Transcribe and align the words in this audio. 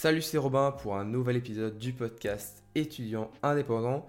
salut 0.00 0.22
c'est 0.22 0.38
Robin 0.38 0.70
pour 0.70 0.94
un 0.94 1.04
nouvel 1.04 1.34
épisode 1.34 1.76
du 1.76 1.92
podcast 1.92 2.62
étudiant 2.76 3.32
indépendant. 3.42 4.06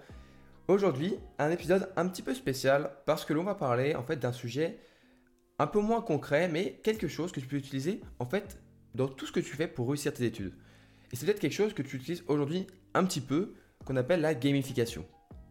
Aujourd'hui, 0.68 1.16
un 1.40 1.50
épisode 1.50 1.90
un 1.96 2.06
petit 2.06 2.22
peu 2.22 2.32
spécial 2.32 2.92
parce 3.06 3.24
que 3.24 3.32
l'on 3.32 3.42
va 3.42 3.56
parler 3.56 3.96
en 3.96 4.04
fait 4.04 4.14
d'un 4.14 4.30
sujet 4.30 4.78
un 5.58 5.66
peu 5.66 5.80
moins 5.80 6.00
concret 6.00 6.46
mais 6.46 6.78
quelque 6.84 7.08
chose 7.08 7.32
que 7.32 7.40
tu 7.40 7.48
peux 7.48 7.56
utiliser 7.56 8.02
en 8.20 8.24
fait 8.24 8.60
dans 8.94 9.08
tout 9.08 9.26
ce 9.26 9.32
que 9.32 9.40
tu 9.40 9.56
fais 9.56 9.66
pour 9.66 9.88
réussir 9.88 10.14
tes 10.14 10.24
études. 10.26 10.52
Et 11.10 11.16
c'est 11.16 11.26
peut-être 11.26 11.40
quelque 11.40 11.54
chose 11.54 11.74
que 11.74 11.82
tu 11.82 11.96
utilises 11.96 12.22
aujourd'hui 12.28 12.68
un 12.94 13.04
petit 13.04 13.20
peu 13.20 13.54
qu'on 13.84 13.96
appelle 13.96 14.20
la 14.20 14.36
gamification. 14.36 15.04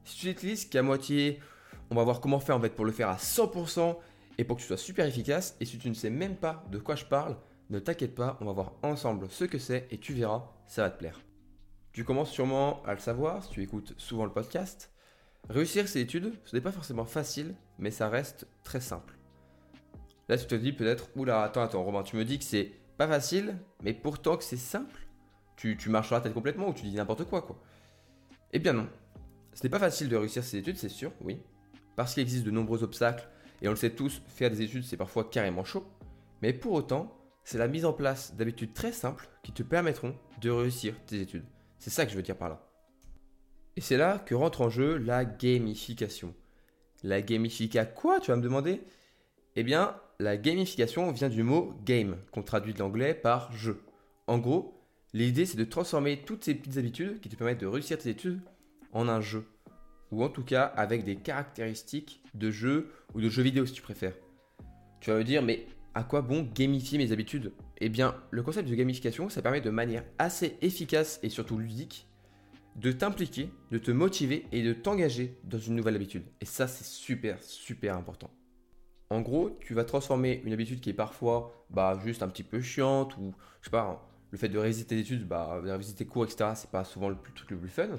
Si 0.06 0.20
tu 0.20 0.28
l'utilises 0.28 0.70
qu'à 0.70 0.84
moitié, 0.84 1.42
on 1.90 1.96
va 1.96 2.06
voir 2.06 2.22
comment 2.22 2.40
faire 2.40 2.56
en 2.56 2.62
fait 2.62 2.74
pour 2.74 2.86
le 2.86 2.94
faire 2.94 3.10
à 3.10 3.18
100% 3.18 3.98
et 4.38 4.46
pour 4.46 4.56
que 4.56 4.62
tu 4.62 4.68
sois 4.68 4.78
super 4.78 5.06
efficace 5.06 5.58
et 5.60 5.66
si 5.66 5.78
tu 5.78 5.90
ne 5.90 5.94
sais 5.94 6.10
même 6.10 6.38
pas 6.38 6.64
de 6.72 6.78
quoi 6.78 6.96
je 6.96 7.04
parle, 7.04 7.36
ne 7.70 7.80
t'inquiète 7.80 8.16
pas, 8.16 8.38
on 8.42 8.46
va 8.46 8.52
voir 8.52 8.74
ensemble 8.84 9.30
ce 9.30 9.46
que 9.46 9.60
c'est 9.60 9.88
et 9.92 10.00
tu 10.00 10.14
verras, 10.14 10.52
ça 10.68 10.84
va 10.84 10.90
te 10.90 10.98
plaire. 10.98 11.22
Tu 11.92 12.04
commences 12.04 12.32
sûrement 12.32 12.82
à 12.84 12.94
le 12.94 13.00
savoir 13.00 13.44
si 13.44 13.52
tu 13.52 13.64
écoutes 13.64 13.94
souvent 13.98 14.26
le 14.26 14.32
podcast. 14.32 14.92
Réussir 15.50 15.88
ses 15.88 16.02
études, 16.02 16.34
ce 16.46 16.56
n'est 16.56 16.62
pas 16.62 16.72
forcément 16.72 17.06
facile, 17.06 17.56
mais 17.78 17.92
ça 17.92 18.10
reste 18.10 18.48
très 18.64 18.80
simple. 18.80 19.18
Là, 20.28 20.38
tu 20.38 20.46
te 20.46 20.56
dis 20.56 20.74
peut-être, 20.74 21.10
oula, 21.16 21.44
attends, 21.44 21.64
attends, 21.64 21.84
Romain, 21.84 22.04
tu 22.04 22.16
me 22.16 22.26
dis 22.26 22.38
que 22.38 22.46
c'est 22.46 22.72
pas 22.98 23.08
facile, 23.08 23.58
mais 23.84 23.94
pourtant 23.94 24.38
que 24.38 24.44
c'est 24.44 24.58
simple. 24.58 25.08
Tu, 25.56 25.76
tu 25.78 25.90
marches 25.90 26.08
sur 26.08 26.16
la 26.16 26.22
tête 26.22 26.34
complètement 26.34 26.70
ou 26.70 26.74
tu 26.74 26.84
dis 26.84 26.96
n'importe 26.96 27.26
quoi, 27.26 27.42
quoi. 27.42 27.60
Eh 28.54 28.60
bien 28.60 28.74
non. 28.74 28.88
Ce 29.54 29.64
n'est 29.64 29.70
pas 29.70 29.80
facile 29.80 30.10
de 30.10 30.16
réussir 30.16 30.44
ses 30.44 30.58
études, 30.58 30.78
c'est 30.78 30.90
sûr, 30.90 31.12
oui. 31.22 31.42
Parce 31.96 32.14
qu'il 32.14 32.22
existe 32.22 32.46
de 32.46 32.52
nombreux 32.52 32.84
obstacles, 32.84 33.28
et 33.62 33.68
on 33.68 33.72
le 33.72 33.78
sait 33.78 33.90
tous, 33.90 34.22
faire 34.28 34.50
des 34.50 34.62
études, 34.62 34.84
c'est 34.84 34.98
parfois 34.98 35.26
carrément 35.26 35.64
chaud. 35.64 35.86
Mais 36.42 36.54
pour 36.54 36.74
autant, 36.74 37.19
c'est 37.50 37.58
la 37.58 37.68
mise 37.68 37.86
en 37.86 37.94
place 37.94 38.36
d'habitudes 38.36 38.76
très 38.76 38.92
simples 38.92 39.28
qui 39.42 39.52
te 39.52 39.64
permettront 39.64 40.14
de 40.40 40.52
réussir 40.52 40.94
tes 41.08 41.20
études. 41.20 41.46
C'est 41.80 41.90
ça 41.90 42.06
que 42.06 42.12
je 42.12 42.16
veux 42.16 42.22
dire 42.22 42.38
par 42.38 42.50
là. 42.50 42.64
Et 43.76 43.82
c'est 43.82 43.98
là 43.98 44.20
que 44.20 44.36
rentre 44.36 44.62
en 44.62 44.70
jeu 44.70 44.98
la 44.98 45.26
gamification. 45.26 46.36
La 47.02 47.24
gamifica 47.24 47.86
quoi, 47.86 48.20
tu 48.20 48.30
vas 48.30 48.38
me 48.38 48.44
demander? 48.44 48.84
Eh 49.56 49.64
bien, 49.64 50.00
la 50.20 50.38
gamification 50.38 51.12
vient 51.12 51.28
du 51.28 51.42
mot 51.42 51.74
game, 51.86 52.18
qu'on 52.32 52.44
traduit 52.44 52.76
de 52.76 52.78
l'anglais 52.78 53.16
par 53.16 53.52
jeu. 53.52 53.82
En 54.28 54.38
gros, 54.38 54.80
l'idée 55.14 55.48
c'est 55.48 55.58
de 55.58 55.64
transformer 55.64 56.22
toutes 56.22 56.44
ces 56.44 56.54
petites 56.54 56.78
habitudes 56.78 57.20
qui 57.20 57.30
te 57.30 57.36
permettent 57.36 57.62
de 57.62 57.66
réussir 57.66 57.98
tes 57.98 58.10
études 58.10 58.42
en 58.92 59.10
un 59.10 59.22
jeu. 59.22 59.44
Ou 60.12 60.24
en 60.24 60.30
tout 60.30 60.44
cas 60.44 60.66
avec 60.66 61.04
des 61.04 61.16
caractéristiques 61.16 62.22
de 62.36 62.52
jeu 62.52 62.92
ou 63.16 63.22
de 63.22 63.30
jeu 63.30 63.42
vidéo 63.42 63.66
si 63.66 63.74
tu 63.74 63.82
préfères. 63.82 64.14
Tu 65.02 65.10
vas 65.10 65.18
me 65.18 65.24
dire, 65.24 65.42
mais 65.42 65.66
à 65.96 66.04
quoi 66.04 66.22
bon 66.22 66.48
gamifier 66.54 66.98
mes 66.98 67.12
habitudes 67.12 67.52
Eh 67.80 67.90
bien, 67.90 68.16
le 68.32 68.44
concept 68.44 68.70
de 68.70 68.76
gamification, 68.76 69.30
ça 69.30 69.42
permet 69.42 69.62
de 69.62 69.70
manière 69.70 70.04
assez 70.18 70.58
efficace 70.62 71.20
et 71.24 71.30
surtout 71.30 71.58
ludique 71.58 72.08
de 72.76 72.92
t'impliquer, 72.92 73.50
de 73.72 73.78
te 73.78 73.92
motiver 73.92 74.46
et 74.52 74.64
de 74.64 74.74
t'engager 74.74 75.38
dans 75.44 75.58
une 75.58 75.76
nouvelle 75.76 75.96
habitude. 75.96 76.24
Et 76.40 76.46
ça, 76.46 76.68
c'est 76.68 76.86
super, 76.86 77.42
super 77.42 77.98
important. 77.98 78.30
En 79.10 79.22
gros, 79.22 79.58
tu 79.60 79.74
vas 79.74 79.84
transformer 79.84 80.42
une 80.46 80.54
habitude 80.54 80.80
qui 80.80 80.92
est 80.92 80.94
parfois 80.94 81.66
bah, 81.70 82.00
juste 82.04 82.24
un 82.24 82.30
petit 82.30 82.44
peu 82.44 82.62
chiante 82.62 83.18
ou, 83.18 83.34
je 83.62 83.66
sais 83.66 83.72
pas, 83.72 84.08
le 84.32 84.38
fait 84.38 84.50
de 84.50 84.58
réviser 84.58 84.86
tes 84.86 85.00
études, 85.00 85.28
bah, 85.28 85.60
de 85.64 85.70
réviser 85.70 85.96
tes 85.96 86.06
cours, 86.06 86.26
etc., 86.26 86.52
c'est 86.56 86.70
pas 86.70 86.84
souvent 86.84 87.10
le, 87.10 87.18
truc 87.36 87.50
le 87.52 87.58
plus 87.58 87.70
fun. 87.70 87.90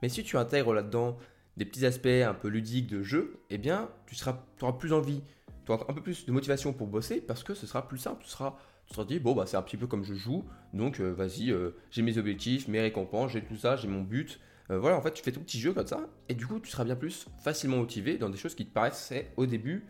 Mais 0.00 0.08
si 0.08 0.22
tu 0.22 0.36
intègres 0.36 0.72
là-dedans 0.72 1.18
des 1.56 1.64
petits 1.64 1.84
aspects 1.84 2.06
un 2.06 2.34
peu 2.34 2.48
ludiques 2.48 2.86
de 2.86 3.02
jeu, 3.02 3.40
eh 3.50 3.58
bien, 3.58 3.90
tu, 4.06 4.14
seras, 4.14 4.44
tu 4.56 4.64
auras 4.64 4.74
plus 4.74 4.92
envie 4.92 5.22
tu 5.64 5.72
auras 5.72 5.84
un 5.88 5.94
peu 5.94 6.02
plus 6.02 6.26
de 6.26 6.32
motivation 6.32 6.72
pour 6.72 6.86
bosser 6.86 7.20
parce 7.20 7.44
que 7.44 7.54
ce 7.54 7.66
sera 7.66 7.86
plus 7.86 7.98
simple. 7.98 8.22
Tu 8.24 8.30
seras, 8.30 8.56
tu 8.86 8.94
seras 8.94 9.04
dit, 9.04 9.18
bon, 9.18 9.34
bah, 9.34 9.44
c'est 9.46 9.56
un 9.56 9.62
petit 9.62 9.76
peu 9.76 9.86
comme 9.86 10.04
je 10.04 10.14
joue, 10.14 10.44
donc 10.72 11.00
euh, 11.00 11.10
vas-y, 11.10 11.50
euh, 11.50 11.76
j'ai 11.90 12.02
mes 12.02 12.18
objectifs, 12.18 12.68
mes 12.68 12.80
récompenses, 12.80 13.32
j'ai 13.32 13.42
tout 13.42 13.56
ça, 13.56 13.76
j'ai 13.76 13.88
mon 13.88 14.02
but. 14.02 14.40
Euh, 14.70 14.78
voilà, 14.78 14.96
en 14.96 15.02
fait, 15.02 15.12
tu 15.12 15.22
fais 15.22 15.32
ton 15.32 15.40
petit 15.40 15.60
jeu 15.60 15.72
comme 15.72 15.86
ça, 15.86 16.00
et 16.28 16.34
du 16.34 16.46
coup, 16.46 16.58
tu 16.60 16.70
seras 16.70 16.84
bien 16.84 16.96
plus 16.96 17.26
facilement 17.42 17.78
motivé 17.78 18.18
dans 18.18 18.28
des 18.28 18.38
choses 18.38 18.54
qui 18.54 18.66
te 18.66 18.72
paraissaient 18.72 19.32
au 19.36 19.46
début 19.46 19.86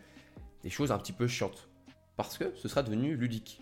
des 0.63 0.71
choses 0.71 0.93
un 0.93 0.99
petit 0.99 1.13
peu 1.13 1.27
chiantes. 1.27 1.69
Parce 2.17 2.39
que 2.39 2.55
ce 2.55 2.69
sera 2.69 2.83
devenu 2.83 3.17
ludique. 3.17 3.61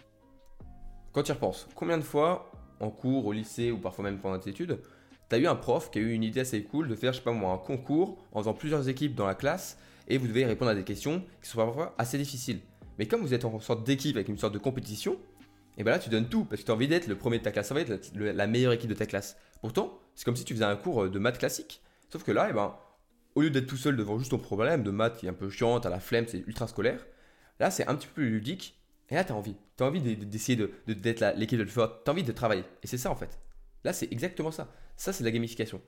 Quand 1.13 1.23
tu 1.23 1.31
y 1.31 1.35
repenses, 1.35 1.69
combien 1.75 1.99
de 1.99 2.03
fois, 2.03 2.53
en 2.81 2.91
cours, 2.91 3.27
au 3.27 3.33
lycée 3.33 3.71
ou 3.71 3.79
parfois 3.79 4.05
même 4.05 4.19
pendant 4.19 4.39
tes 4.39 4.51
études, 4.51 4.81
tu 5.29 5.37
as 5.37 5.39
eu 5.39 5.47
un 5.47 5.57
prof 5.57 5.91
qui 5.91 5.99
a 5.99 6.03
eu 6.03 6.13
une 6.13 6.25
idée 6.25 6.41
assez 6.41 6.63
cool 6.65 6.89
de 6.89 6.95
faire, 6.95 7.13
je 7.13 7.19
sais 7.19 7.25
pas 7.25 7.33
moi, 7.33 7.53
un 7.53 7.59
concours 7.59 8.19
en 8.33 8.41
faisant 8.41 8.55
plusieurs 8.55 8.89
équipes 8.89 9.15
dans 9.15 9.27
la 9.27 9.35
classe 9.35 9.79
et 10.11 10.19
vous 10.19 10.27
devez 10.27 10.45
répondre 10.45 10.71
à 10.71 10.75
des 10.75 10.85
questions 10.85 11.25
qui 11.43 11.49
sont 11.49 11.59
parfois 11.59 11.95
assez 11.97 12.19
difficiles. 12.19 12.61
Mais 12.99 13.07
comme 13.07 13.23
vous 13.23 13.33
êtes 13.33 13.45
en 13.45 13.59
sorte 13.61 13.87
d'équipe 13.87 14.17
avec 14.17 14.29
une 14.29 14.37
sorte 14.37 14.53
de 14.53 14.59
compétition, 14.59 15.19
et 15.79 15.85
bien 15.85 15.93
là 15.93 15.99
tu 15.99 16.11
donnes 16.11 16.29
tout 16.29 16.45
parce 16.45 16.61
que 16.61 16.67
tu 16.67 16.73
as 16.73 16.75
envie 16.75 16.89
d'être 16.89 17.07
le 17.07 17.17
premier 17.17 17.39
de 17.39 17.45
ta 17.45 17.53
classe, 17.53 17.69
ça 17.69 17.75
va 17.75 17.81
être 17.81 18.13
la 18.15 18.47
meilleure 18.47 18.73
équipe 18.73 18.91
de 18.91 18.95
ta 18.95 19.07
classe. 19.07 19.37
Pourtant, 19.63 19.99
c'est 20.15 20.25
comme 20.25 20.37
si 20.37 20.45
tu 20.45 20.53
faisais 20.53 20.65
un 20.65 20.77
cours 20.77 21.09
de 21.09 21.19
maths 21.19 21.39
classique. 21.39 21.81
Sauf 22.11 22.25
que 22.25 22.33
là, 22.33 22.51
et 22.51 22.53
ben, 22.53 22.77
au 23.37 23.43
lieu 23.43 23.51
d'être 23.51 23.67
tout 23.67 23.77
seul 23.77 23.97
devant 23.97 24.19
juste 24.19 24.33
ton 24.33 24.39
problème 24.39 24.83
de 24.83 24.91
maths 24.91 25.17
qui 25.17 25.27
est 25.27 25.31
un 25.31 25.35
peu 25.35 25.49
chiant, 25.49 25.79
à 25.79 25.89
la 25.89 26.01
flemme, 26.01 26.27
c'est 26.27 26.45
ultra 26.47 26.67
scolaire, 26.67 27.07
là 27.61 27.71
c'est 27.71 27.87
un 27.87 27.95
petit 27.95 28.09
peu 28.09 28.15
plus 28.15 28.31
ludique. 28.31 28.77
Et 29.11 29.17
là, 29.17 29.25
tu 29.25 29.33
as 29.33 29.35
envie. 29.35 29.57
Tu 29.77 29.83
as 29.83 29.87
envie 29.87 30.01
d'essayer 30.01 30.57
de, 30.57 30.71
d'être 30.87 31.35
l'équipe 31.37 31.59
de 31.59 31.65
le 31.65 31.69
faire. 31.69 31.91
Tu 32.05 32.09
as 32.09 32.13
envie 32.13 32.23
de 32.23 32.31
travailler. 32.31 32.63
Et 32.83 32.87
c'est 32.87 32.97
ça 32.97 33.11
en 33.11 33.17
fait. 33.17 33.41
Là, 33.83 33.93
c'est 33.93 34.07
exactement 34.13 34.53
ça. 34.53 34.73
Ça, 34.97 35.13
c'est 35.13 35.25
de 35.25 35.29
la 35.29 35.33
gamification. 35.33 35.81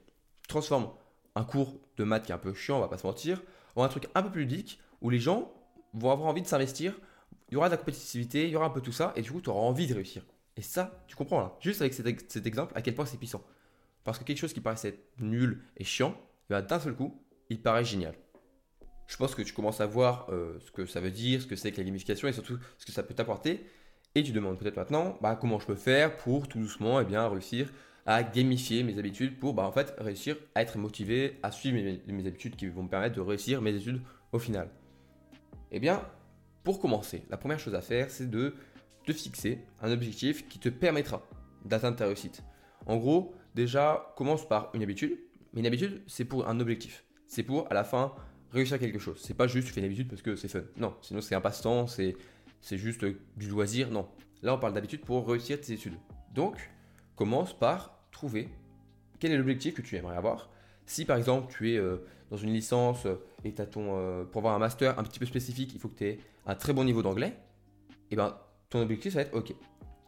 transforme 0.48 0.90
un 1.34 1.44
cours 1.44 1.80
de 1.96 2.04
maths 2.04 2.24
qui 2.24 2.32
est 2.32 2.34
un 2.34 2.38
peu 2.38 2.52
chiant, 2.54 2.78
on 2.78 2.80
va 2.80 2.88
pas 2.88 2.98
se 2.98 3.06
mentir, 3.06 3.42
en 3.76 3.84
un 3.84 3.88
truc 3.88 4.06
un 4.14 4.22
peu 4.22 4.30
plus 4.30 4.42
ludique 4.42 4.80
où 5.00 5.10
les 5.10 5.18
gens 5.18 5.52
vont 5.94 6.10
avoir 6.10 6.28
envie 6.28 6.42
de 6.42 6.46
s'investir. 6.46 6.98
Il 7.48 7.54
y 7.54 7.56
aura 7.56 7.68
de 7.68 7.72
la 7.72 7.78
compétitivité, 7.78 8.44
il 8.44 8.50
y 8.50 8.56
aura 8.56 8.66
un 8.66 8.70
peu 8.70 8.80
tout 8.80 8.92
ça, 8.92 9.12
et 9.16 9.22
du 9.22 9.30
coup, 9.30 9.40
tu 9.40 9.50
auras 9.50 9.60
envie 9.60 9.86
de 9.86 9.94
réussir. 9.94 10.24
Et 10.56 10.62
ça, 10.62 11.02
tu 11.06 11.16
comprends 11.16 11.40
là, 11.40 11.56
juste 11.60 11.80
avec 11.80 11.94
cet, 11.94 12.46
exemple, 12.46 12.72
à 12.76 12.82
quel 12.82 12.94
point 12.94 13.06
c'est 13.06 13.18
puissant. 13.18 13.42
Parce 14.04 14.18
que 14.18 14.24
quelque 14.24 14.38
chose 14.38 14.52
qui 14.52 14.60
paraissait 14.60 14.98
nul 15.18 15.62
et 15.76 15.84
chiant, 15.84 16.14
eh 16.50 16.54
ben, 16.54 16.62
d'un 16.62 16.80
seul 16.80 16.94
coup, 16.94 17.22
il 17.50 17.60
paraît 17.60 17.84
génial. 17.84 18.14
Je 19.06 19.16
pense 19.16 19.34
que 19.34 19.42
tu 19.42 19.52
commences 19.52 19.80
à 19.80 19.86
voir 19.86 20.26
euh, 20.30 20.58
ce 20.60 20.70
que 20.70 20.86
ça 20.86 21.00
veut 21.00 21.10
dire, 21.10 21.42
ce 21.42 21.46
que 21.46 21.56
c'est 21.56 21.72
que 21.72 21.76
la 21.78 21.84
gamification 21.84 22.28
et 22.28 22.32
surtout 22.32 22.58
ce 22.78 22.86
que 22.86 22.92
ça 22.92 23.02
peut 23.02 23.14
t'apporter. 23.14 23.66
Et 24.14 24.22
tu 24.22 24.32
demandes 24.32 24.58
peut-être 24.58 24.76
maintenant 24.76 25.18
bah, 25.20 25.36
comment 25.36 25.58
je 25.58 25.66
peux 25.66 25.74
faire 25.74 26.16
pour 26.16 26.48
tout 26.48 26.58
doucement 26.58 27.00
eh 27.00 27.04
bien, 27.04 27.26
réussir 27.28 27.70
à 28.06 28.22
gamifier 28.22 28.82
mes 28.82 28.98
habitudes 28.98 29.38
pour 29.38 29.54
bah, 29.54 29.64
en 29.64 29.72
fait 29.72 29.94
réussir 29.98 30.36
à 30.54 30.62
être 30.62 30.78
motivé, 30.78 31.38
à 31.42 31.52
suivre 31.52 31.76
mes, 32.06 32.26
habitudes 32.26 32.56
qui 32.56 32.66
vont 32.68 32.82
me 32.84 32.88
permettre 32.88 33.14
de 33.14 33.20
réussir 33.20 33.62
mes 33.62 33.74
études 33.74 34.02
au 34.32 34.38
final. 34.38 34.68
Eh 35.70 35.78
bien, 35.78 36.02
pour 36.64 36.80
commencer, 36.80 37.24
la 37.30 37.36
première 37.36 37.58
chose 37.58 37.74
à 37.74 37.80
faire, 37.80 38.10
c'est 38.10 38.28
de 38.28 38.54
te 39.06 39.12
fixer 39.12 39.60
un 39.80 39.90
objectif 39.90 40.48
qui 40.48 40.58
te 40.58 40.68
permettra 40.68 41.26
d'atteindre 41.64 41.96
ta 41.96 42.06
réussite. 42.06 42.42
En 42.86 42.96
gros, 42.96 43.34
déjà, 43.54 44.12
commence 44.16 44.46
par 44.46 44.70
une 44.74 44.82
habitude. 44.82 45.18
Mais 45.52 45.60
une 45.60 45.66
habitude, 45.66 46.02
c'est 46.06 46.24
pour 46.24 46.48
un 46.48 46.60
objectif. 46.60 47.04
C'est 47.26 47.42
pour, 47.42 47.70
à 47.70 47.74
la 47.74 47.84
fin, 47.84 48.14
réussir 48.50 48.78
quelque 48.78 48.98
chose. 48.98 49.20
C'est 49.22 49.34
pas 49.34 49.46
juste 49.46 49.68
tu 49.68 49.72
fais 49.72 49.80
une 49.80 49.86
habitude 49.86 50.08
parce 50.08 50.22
que 50.22 50.36
c'est 50.36 50.48
fun. 50.48 50.62
Non, 50.76 50.94
sinon 51.02 51.20
c'est 51.20 51.34
un 51.34 51.40
passe-temps, 51.40 51.86
c'est, 51.86 52.16
c'est 52.60 52.78
juste 52.78 53.04
du 53.36 53.48
loisir. 53.48 53.90
Non. 53.90 54.08
Là, 54.42 54.54
on 54.54 54.58
parle 54.58 54.72
d'habitude 54.72 55.02
pour 55.02 55.28
réussir 55.28 55.60
tes 55.60 55.72
études. 55.72 55.96
Donc, 56.34 56.70
commence 57.16 57.56
par 57.56 57.91
quel 59.18 59.32
est 59.32 59.36
l'objectif 59.36 59.74
que 59.74 59.82
tu 59.82 59.96
aimerais 59.96 60.16
avoir. 60.16 60.50
Si 60.86 61.04
par 61.04 61.16
exemple 61.16 61.52
tu 61.56 61.72
es 61.72 61.76
euh, 61.76 61.98
dans 62.30 62.36
une 62.36 62.52
licence 62.52 63.06
euh, 63.06 63.14
et 63.44 63.54
as 63.58 63.66
ton, 63.66 63.96
euh, 63.96 64.24
pour 64.24 64.40
avoir 64.40 64.54
un 64.54 64.58
master 64.58 64.98
un 64.98 65.04
petit 65.04 65.18
peu 65.18 65.26
spécifique, 65.26 65.72
il 65.74 65.80
faut 65.80 65.88
que 65.88 65.98
tu 65.98 66.06
aies 66.06 66.18
un 66.46 66.54
très 66.54 66.72
bon 66.72 66.84
niveau 66.84 67.02
d'anglais, 67.02 67.28
et 67.28 67.92
eh 68.12 68.16
ben 68.16 68.36
ton 68.68 68.80
objectif 68.80 69.12
ça 69.12 69.20
va 69.20 69.22
être 69.22 69.34
ok, 69.34 69.54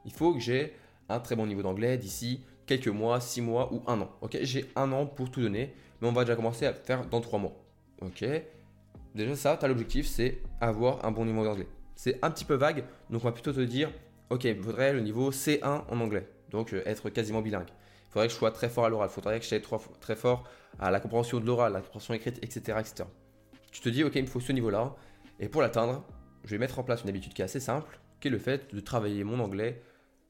il 0.05 0.13
faut 0.13 0.35
que 0.35 0.41
j'ai 0.41 0.75
un 1.09 1.21
très 1.21 1.37
bon 1.37 1.47
niveau 1.47 1.63
d'anglais 1.63 1.97
d'ici 1.97 2.41
quelques 2.67 2.89
mois, 2.89 3.21
six 3.21 3.41
mois 3.41 3.73
ou 3.73 3.83
un 3.87 4.01
an. 4.01 4.11
Ok, 4.21 4.39
j'ai 4.43 4.65
un 4.75 4.91
an 4.93 5.07
pour 5.07 5.31
tout 5.31 5.43
donner, 5.43 5.75
mais 6.01 6.09
on 6.09 6.13
va 6.13 6.25
déjà 6.25 6.35
commencer 6.35 6.67
à 6.67 6.73
faire 6.73 7.07
dans 7.07 7.21
trois 7.21 7.39
mois. 7.39 7.53
Ok, 8.01 8.25
déjà 9.15 9.37
ça, 9.37 9.57
tu 9.57 9.65
as 9.65 9.69
l'objectif, 9.69 10.07
c'est 10.07 10.41
avoir 10.61 11.05
un 11.05 11.13
bon 11.13 11.25
niveau 11.25 11.45
d'anglais. 11.45 11.69
C'est 11.95 12.19
un 12.25 12.31
petit 12.31 12.45
peu 12.45 12.55
vague, 12.55 12.85
donc 13.11 13.23
on 13.23 13.29
va 13.29 13.33
plutôt 13.33 13.53
te 13.53 13.61
dire 13.61 13.91
ok, 14.31 14.45
il 14.45 14.61
faudrait 14.61 14.93
le 14.93 15.01
niveau 15.01 15.31
C1 15.31 15.83
en 15.89 16.01
anglais, 16.01 16.27
donc 16.51 16.73
être 16.73 17.11
quasiment 17.11 17.43
bilingue. 17.43 17.69
Faudrait 18.15 18.29
que 18.29 18.33
je 18.33 18.39
sois 18.39 18.53
très 18.53 18.69
fort 18.69 18.85
à 18.85 18.89
l'oral, 18.89 19.09
faudrait 19.09 19.41
que 19.41 19.45
je 19.45 19.61
sois 19.61 19.81
très 20.01 20.15
fort 20.15 20.45
à 20.79 20.93
la 20.93 21.01
compréhension 21.01 21.41
de 21.41 21.47
l'oral, 21.47 21.73
la 21.73 21.81
compréhension 21.81 22.15
écrite, 22.15 22.39
etc., 22.43 22.79
etc. 22.79 23.09
Tu 23.73 23.81
te 23.81 23.89
dis, 23.89 24.05
ok, 24.05 24.13
il 24.15 24.23
me 24.23 24.29
faut 24.29 24.39
ce 24.39 24.53
niveau-là, 24.53 24.95
et 25.41 25.49
pour 25.49 25.63
l'atteindre, 25.63 26.07
je 26.45 26.51
vais 26.51 26.59
mettre 26.59 26.79
en 26.79 26.85
place 26.85 27.03
une 27.03 27.09
habitude 27.09 27.35
qui 27.35 27.43
est 27.43 27.45
assez 27.45 27.59
simple, 27.59 27.99
qui 28.21 28.29
est 28.29 28.31
le 28.31 28.39
fait 28.39 28.73
de 28.73 28.79
travailler 28.79 29.25
mon 29.25 29.41
anglais 29.41 29.83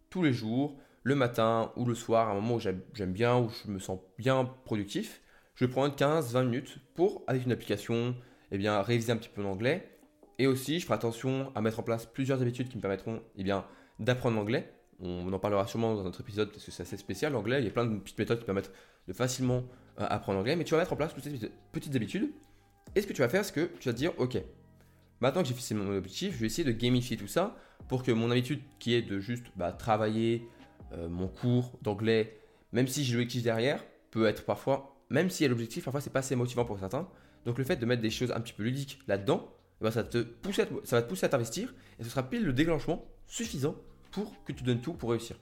tous 0.09 0.23
les 0.23 0.33
jours, 0.33 0.79
le 1.03 1.15
matin 1.15 1.73
ou 1.77 1.85
le 1.85 1.95
soir, 1.95 2.29
à 2.29 2.31
un 2.31 2.37
moment 2.37 2.55
où 2.55 2.59
j'aime 2.59 3.13
bien, 3.13 3.37
où 3.37 3.51
je 3.51 3.71
me 3.71 3.79
sens 3.79 4.01
bien 4.17 4.47
productif. 4.65 5.21
Je 5.55 5.67
prendre 5.67 5.95
15-20 5.95 6.45
minutes 6.45 6.79
pour, 6.95 7.23
avec 7.27 7.45
une 7.45 7.53
application, 7.53 8.17
eh 8.51 8.57
bien, 8.57 8.81
réviser 8.81 9.13
un 9.13 9.19
petit 9.19 9.29
peu 9.29 9.43
l'anglais. 9.43 9.91
Et 10.39 10.47
aussi, 10.47 10.81
je 10.81 10.87
ferai 10.87 10.95
attention 10.95 11.53
à 11.55 11.61
mettre 11.61 11.81
en 11.81 11.83
place 11.83 12.07
plusieurs 12.07 12.41
habitudes 12.41 12.71
qui 12.71 12.79
me 12.79 12.81
permettront 12.81 13.23
eh 13.37 13.43
bien, 13.43 13.67
d'apprendre 13.99 14.37
l'anglais. 14.37 14.73
On 15.05 15.33
en 15.33 15.39
parlera 15.39 15.67
sûrement 15.67 15.95
dans 15.95 16.03
un 16.03 16.06
autre 16.06 16.21
épisode 16.23 16.51
parce 16.51 16.65
que 16.65 16.71
c'est 16.71 16.83
assez 16.83 16.97
spécial 16.97 17.33
l'anglais. 17.33 17.59
Il 17.61 17.65
y 17.65 17.69
a 17.69 17.71
plein 17.71 17.85
de 17.85 17.99
petites 17.99 18.19
méthodes 18.19 18.39
qui 18.39 18.47
permettent 18.47 18.73
de 19.06 19.12
facilement 19.12 19.65
euh, 20.01 20.06
apprendre 20.09 20.39
l'anglais. 20.39 20.56
Mais 20.56 20.65
tu 20.65 20.73
vas 20.73 20.81
mettre 20.81 20.93
en 20.93 20.97
place 20.97 21.15
toutes 21.15 21.25
ces 21.25 21.51
petites 21.73 21.95
habitudes. 21.95 22.31
Et 22.95 23.03
ce 23.03 23.06
que 23.06 23.12
tu 23.12 23.21
vas 23.21 23.29
faire, 23.29 23.45
c'est 23.45 23.53
que 23.53 23.69
tu 23.79 23.89
vas 23.89 23.93
te 23.93 23.99
dire, 23.99 24.12
ok, 24.19 24.39
maintenant 25.21 25.43
que 25.43 25.49
j'ai 25.49 25.55
fixé 25.55 25.75
mon 25.75 25.95
objectif, 25.95 26.35
je 26.35 26.41
vais 26.41 26.47
essayer 26.47 26.65
de 26.65 26.73
gamifier 26.73 27.17
tout 27.17 27.27
ça 27.27 27.56
pour 27.89 28.03
que 28.03 28.12
mon 28.12 28.31
habitude 28.31 28.61
qui 28.79 28.95
est 28.95 29.03
de 29.03 29.21
juste 29.21 29.47
bah, 29.56 29.73
travailler 29.73 30.49
euh, 30.93 31.09
mon 31.09 31.29
cours 31.29 31.73
d'anglais, 31.83 32.41
même 32.73 32.87
si 32.87 33.05
j'ai 33.05 33.12
l'objectif 33.12 33.43
derrière, 33.43 33.85
peut 34.11 34.27
être 34.27 34.45
parfois, 34.45 34.97
même 35.11 35.29
si 35.29 35.47
l'objectif, 35.47 35.85
parfois 35.85 36.00
c'est 36.00 36.12
pas 36.12 36.21
assez 36.21 36.37
motivant 36.37 36.65
pour 36.65 36.79
certains. 36.79 37.09
Donc 37.45 37.59
le 37.59 37.65
fait 37.65 37.77
de 37.77 37.85
mettre 37.85 38.00
des 38.00 38.11
choses 38.11 38.33
un 38.33 38.41
petit 38.41 38.53
peu 38.55 38.62
ludiques 38.62 39.00
là-dedans, 39.07 39.53
eh 39.81 39.85
ben, 39.85 39.91
ça, 39.91 40.05
te 40.05 40.19
pousse 40.19 40.57
ça 40.57 40.97
va 40.97 41.03
te 41.03 41.09
pousser 41.09 41.27
à 41.27 41.29
t'investir 41.29 41.75
et 41.99 42.05
ce 42.05 42.11
sera 42.11 42.23
pile 42.23 42.45
le 42.45 42.53
déclenchement 42.53 43.05
suffisant 43.27 43.75
pour 44.14 44.32
que 44.44 44.52
tu 44.52 44.62
donnes 44.62 44.81
tout 44.81 44.94
pour 44.94 45.11
réussir. 45.11 45.37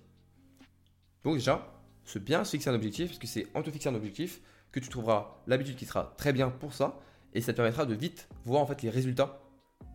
Donc 1.24 1.34
déjà, 1.34 1.72
se 2.04 2.19
bien 2.19 2.44
fixer 2.44 2.70
un 2.70 2.74
objectif, 2.74 3.08
parce 3.08 3.19
que 3.19 3.26
c'est 3.26 3.46
en 3.54 3.62
te 3.62 3.70
fixant 3.70 3.90
un 3.90 3.94
objectif 3.94 4.40
que 4.72 4.80
tu 4.80 4.88
trouveras 4.88 5.42
l'habitude 5.46 5.76
qui 5.76 5.84
sera 5.84 6.14
très 6.16 6.32
bien 6.32 6.48
pour 6.48 6.72
ça, 6.72 6.98
et 7.34 7.40
ça 7.40 7.52
te 7.52 7.58
permettra 7.58 7.84
de 7.86 7.94
vite 7.94 8.28
voir 8.44 8.62
en 8.62 8.66
fait 8.66 8.82
les 8.82 8.90
résultats 8.90 9.40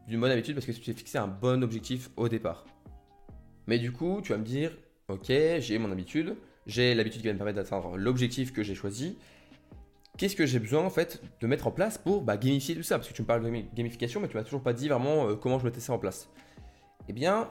d'une 0.08 0.22
bonne 0.22 0.32
habitude, 0.32 0.54
parce 0.54 0.66
que 0.66 0.72
tu 0.72 0.80
t'es 0.80 0.94
fixé 0.94 1.18
un 1.18 1.28
bon 1.28 1.64
objectif 1.64 2.10
au 2.16 2.30
départ. 2.30 2.66
Mais 3.66 3.80
du 3.80 3.92
coup, 3.92 4.22
tu 4.24 4.32
vas 4.32 4.38
me 4.38 4.46
dire, 4.46 4.72
ok, 5.10 5.26
j'ai 5.28 5.78
mon 5.80 5.92
habitude, 5.92 6.38
j'ai 6.68 6.94
l'habitude 6.94 7.22
qui 7.22 7.28
va 7.28 7.34
me 7.34 7.38
permettre 7.38 7.58
d'atteindre 7.58 7.98
l'objectif 7.98 8.54
que 8.54 8.64
j'ai 8.64 8.76
choisi. 8.76 9.18
Qu'est-ce 10.18 10.36
que 10.36 10.46
j'ai 10.46 10.60
besoin 10.60 10.84
en 10.84 10.90
fait 10.90 11.22
de 11.42 11.48
mettre 11.48 11.68
en 11.68 11.72
place 11.72 11.98
pour 11.98 12.22
bah, 12.22 12.38
gamifier 12.38 12.76
tout 12.76 12.84
ça? 12.84 12.98
Parce 12.98 13.10
que 13.10 13.14
tu 13.14 13.22
me 13.22 13.28
parles 13.28 13.44
de 13.44 13.76
gamification, 13.76 14.20
mais 14.20 14.28
tu 14.28 14.38
m'as 14.38 14.44
toujours 14.44 14.64
pas 14.64 14.74
dit 14.74 14.88
vraiment 14.88 15.30
euh, 15.30 15.36
comment 15.36 15.60
je 15.60 15.66
mettais 15.66 15.80
ça 15.80 15.94
en 15.94 16.00
place. 16.00 16.30
Eh 17.08 17.14
bien, 17.14 17.50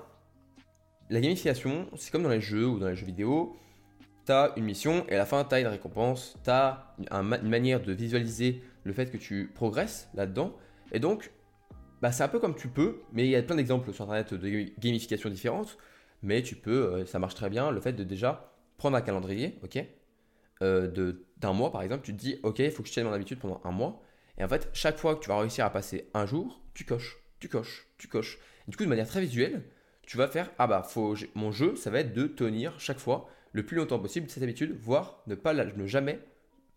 la 1.10 1.20
gamification, 1.20 1.88
c'est 1.96 2.10
comme 2.10 2.22
dans 2.22 2.30
les 2.30 2.40
jeux 2.40 2.66
ou 2.66 2.78
dans 2.78 2.88
les 2.88 2.96
jeux 2.96 3.06
vidéo. 3.06 3.56
Tu 4.24 4.32
as 4.32 4.52
une 4.56 4.64
mission 4.64 5.06
et 5.08 5.14
à 5.14 5.18
la 5.18 5.26
fin, 5.26 5.44
tu 5.44 5.54
as 5.54 5.60
une 5.60 5.66
récompense. 5.66 6.36
Tu 6.42 6.50
as 6.50 6.94
une 6.98 7.48
manière 7.48 7.80
de 7.80 7.92
visualiser 7.92 8.62
le 8.84 8.92
fait 8.92 9.10
que 9.10 9.16
tu 9.16 9.50
progresses 9.54 10.08
là-dedans. 10.14 10.56
Et 10.92 10.98
donc, 10.98 11.32
bah, 12.02 12.12
c'est 12.12 12.24
un 12.24 12.28
peu 12.28 12.38
comme 12.38 12.56
tu 12.56 12.68
peux, 12.68 13.00
mais 13.12 13.24
il 13.24 13.30
y 13.30 13.36
a 13.36 13.42
plein 13.42 13.56
d'exemples 13.56 13.92
sur 13.92 14.04
Internet 14.04 14.34
de 14.34 14.66
gamification 14.80 15.30
différentes. 15.30 15.78
Mais 16.22 16.42
tu 16.42 16.56
peux, 16.56 16.94
euh, 16.94 17.06
ça 17.06 17.18
marche 17.18 17.34
très 17.34 17.50
bien, 17.50 17.70
le 17.70 17.80
fait 17.80 17.92
de 17.92 18.02
déjà 18.02 18.52
prendre 18.78 18.96
un 18.96 19.02
calendrier, 19.02 19.58
ok 19.62 19.84
euh, 20.62 21.12
d'un 21.36 21.52
mois 21.52 21.70
par 21.70 21.82
exemple, 21.82 22.02
tu 22.04 22.12
te 22.12 22.18
dis, 22.18 22.40
ok, 22.42 22.60
il 22.60 22.70
faut 22.70 22.82
que 22.82 22.88
je 22.88 22.94
tienne 22.94 23.06
mon 23.06 23.12
habitude 23.12 23.38
pendant 23.38 23.60
un 23.64 23.70
mois. 23.70 24.02
Et 24.38 24.44
en 24.44 24.48
fait, 24.48 24.70
chaque 24.72 24.96
fois 24.96 25.14
que 25.14 25.20
tu 25.20 25.28
vas 25.28 25.38
réussir 25.38 25.64
à 25.64 25.70
passer 25.70 26.08
un 26.14 26.24
jour, 26.24 26.62
tu 26.72 26.84
coches, 26.84 27.18
tu 27.40 27.48
coches, 27.48 27.86
tu 27.98 28.08
coches. 28.08 28.38
du 28.66 28.76
coup, 28.76 28.84
de 28.84 28.88
manière 28.88 29.06
très 29.06 29.20
visuelle, 29.20 29.64
tu 30.06 30.16
vas 30.16 30.28
faire 30.28 30.50
ah 30.58 30.66
bah 30.66 30.82
faut 30.82 31.14
mon 31.34 31.52
jeu 31.52 31.76
ça 31.76 31.90
va 31.90 32.00
être 32.00 32.14
de 32.14 32.26
tenir 32.26 32.78
chaque 32.78 32.98
fois 32.98 33.28
le 33.52 33.66
plus 33.66 33.76
longtemps 33.76 33.98
possible 33.98 34.30
cette 34.30 34.42
habitude 34.42 34.76
voire 34.80 35.22
ne 35.26 35.34
pas 35.34 35.52
ne 35.52 35.86
jamais 35.86 36.20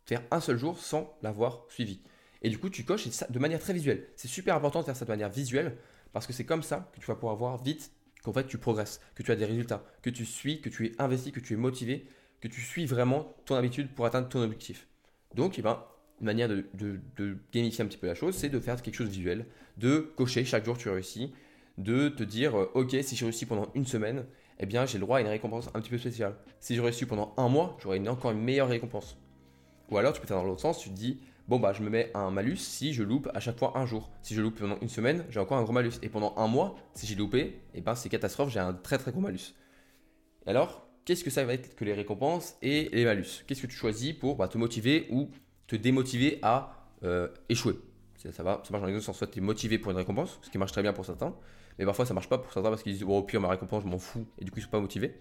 faire 0.05 0.23
un 0.31 0.39
seul 0.39 0.57
jour 0.57 0.79
sans 0.79 1.15
l'avoir 1.21 1.65
suivi. 1.69 2.01
Et 2.41 2.49
du 2.49 2.57
coup 2.57 2.69
tu 2.69 2.83
coches 2.83 3.07
de 3.29 3.39
manière 3.39 3.59
très 3.59 3.73
visuelle. 3.73 4.07
C'est 4.15 4.27
super 4.27 4.55
important 4.55 4.79
de 4.79 4.85
faire 4.85 4.95
ça 4.95 5.05
de 5.05 5.11
manière 5.11 5.29
visuelle 5.29 5.77
parce 6.11 6.25
que 6.25 6.33
c'est 6.33 6.45
comme 6.45 6.63
ça 6.63 6.89
que 6.93 6.99
tu 6.99 7.05
vas 7.05 7.15
pouvoir 7.15 7.35
voir 7.35 7.61
vite 7.61 7.91
qu'en 8.23 8.33
fait 8.33 8.47
tu 8.47 8.57
progresses 8.57 8.99
que 9.13 9.23
tu 9.23 9.31
as 9.31 9.35
des 9.35 9.45
résultats 9.45 9.83
que 10.01 10.09
tu 10.09 10.25
suis 10.25 10.61
que 10.61 10.69
tu 10.69 10.87
es 10.87 10.91
investi 10.99 11.31
que 11.31 11.39
tu 11.39 11.53
es 11.53 11.57
motivé 11.57 12.07
que 12.41 12.47
tu 12.47 12.61
suis 12.61 12.85
vraiment 12.85 13.35
ton 13.45 13.55
habitude 13.55 13.89
pour 13.93 14.05
atteindre 14.05 14.27
ton 14.27 14.41
objectif. 14.41 14.87
Donc 15.35 15.59
eh 15.59 15.61
ben 15.61 15.83
une 16.19 16.25
manière 16.25 16.49
de, 16.49 16.65
de, 16.73 16.99
de 17.15 17.37
gamifier 17.53 17.83
un 17.83 17.87
petit 17.87 17.97
peu 17.97 18.07
la 18.07 18.15
chose, 18.15 18.35
c'est 18.35 18.49
de 18.49 18.59
faire 18.59 18.81
quelque 18.81 18.95
chose 18.95 19.07
de 19.07 19.13
visuel, 19.13 19.45
de 19.77 20.11
cocher 20.17 20.43
chaque 20.43 20.65
jour 20.65 20.77
tu 20.77 20.89
réussis, 20.89 21.33
de 21.79 22.09
te 22.09 22.23
dire, 22.23 22.59
euh, 22.59 22.71
ok, 22.75 22.95
si 23.01 23.15
j'ai 23.15 23.25
réussi 23.25 23.45
pendant 23.45 23.69
une 23.73 23.85
semaine, 23.85 24.25
eh 24.59 24.65
bien 24.65 24.85
j'ai 24.85 24.97
le 24.97 25.05
droit 25.05 25.17
à 25.17 25.21
une 25.21 25.27
récompense 25.27 25.69
un 25.73 25.79
petit 25.79 25.89
peu 25.89 25.97
spéciale. 25.97 26.35
Si 26.59 26.75
j'ai 26.75 26.81
réussi 26.81 27.05
pendant 27.05 27.33
un 27.37 27.47
mois, 27.47 27.77
j'aurai 27.81 28.05
encore 28.07 28.31
une 28.31 28.41
meilleure 28.41 28.67
récompense. 28.67 29.17
Ou 29.89 29.97
alors 29.97 30.13
tu 30.13 30.21
peux 30.21 30.27
faire 30.27 30.37
dans 30.37 30.43
l'autre 30.43 30.61
sens, 30.61 30.79
tu 30.79 30.89
te 30.89 30.93
dis, 30.93 31.21
bon 31.47 31.57
bah 31.57 31.71
je 31.73 31.81
me 31.81 31.89
mets 31.89 32.11
un 32.13 32.31
malus 32.31 32.57
si 32.57 32.93
je 32.93 33.01
loupe 33.01 33.29
à 33.33 33.39
chaque 33.39 33.57
fois 33.57 33.77
un 33.77 33.85
jour. 33.85 34.11
Si 34.21 34.35
je 34.35 34.41
loupe 34.41 34.59
pendant 34.59 34.77
une 34.81 34.89
semaine, 34.89 35.25
j'ai 35.29 35.39
encore 35.39 35.57
un 35.57 35.63
gros 35.63 35.71
malus. 35.71 35.93
Et 36.01 36.09
pendant 36.09 36.33
un 36.37 36.47
mois, 36.47 36.75
si 36.93 37.07
j'ai 37.07 37.15
loupé, 37.15 37.61
eh 37.73 37.81
ben 37.81 37.95
c'est 37.95 38.09
catastrophe, 38.09 38.51
j'ai 38.51 38.59
un 38.59 38.73
très 38.73 38.97
très 38.97 39.11
gros 39.11 39.21
malus. 39.21 39.55
alors, 40.45 40.85
qu'est-ce 41.05 41.23
que 41.23 41.29
ça 41.29 41.45
va 41.45 41.53
être 41.53 41.75
que 41.75 41.85
les 41.85 41.93
récompenses 41.93 42.57
et 42.61 42.89
les 42.91 43.05
malus? 43.05 43.45
Qu'est-ce 43.47 43.61
que 43.61 43.67
tu 43.67 43.75
choisis 43.75 44.13
pour 44.13 44.35
bah, 44.35 44.49
te 44.49 44.57
motiver 44.57 45.07
ou 45.09 45.29
te 45.67 45.77
démotiver 45.77 46.39
à 46.41 46.87
euh, 47.03 47.29
échouer? 47.47 47.75
Ça, 48.17 48.43
va, 48.43 48.61
ça 48.65 48.71
marche 48.71 48.81
dans 48.81 48.87
les 48.87 48.93
deux 48.93 48.99
sens. 48.99 49.17
Soit 49.17 49.27
tu 49.27 49.39
es 49.39 49.41
motivé 49.41 49.79
pour 49.79 49.91
une 49.91 49.97
récompense, 49.97 50.39
ce 50.41 50.49
qui 50.49 50.57
marche 50.57 50.73
très 50.73 50.81
bien 50.81 50.91
pour 50.91 51.05
certains, 51.05 51.33
mais 51.79 51.85
parfois 51.85 52.05
ça 52.05 52.13
marche 52.13 52.27
pas 52.27 52.37
pour 52.37 52.51
certains 52.51 52.69
parce 52.69 52.83
qu'ils 52.83 52.93
disent 52.93 53.03
bon, 53.03 53.17
au 53.17 53.23
pire 53.23 53.39
ma 53.39 53.47
récompense, 53.47 53.83
je 53.83 53.87
m'en 53.87 53.97
fous, 53.97 54.27
et 54.37 54.43
du 54.43 54.51
coup 54.51 54.59
ils 54.59 54.63
sont 54.63 54.69
pas 54.69 54.81
motivés. 54.81 55.15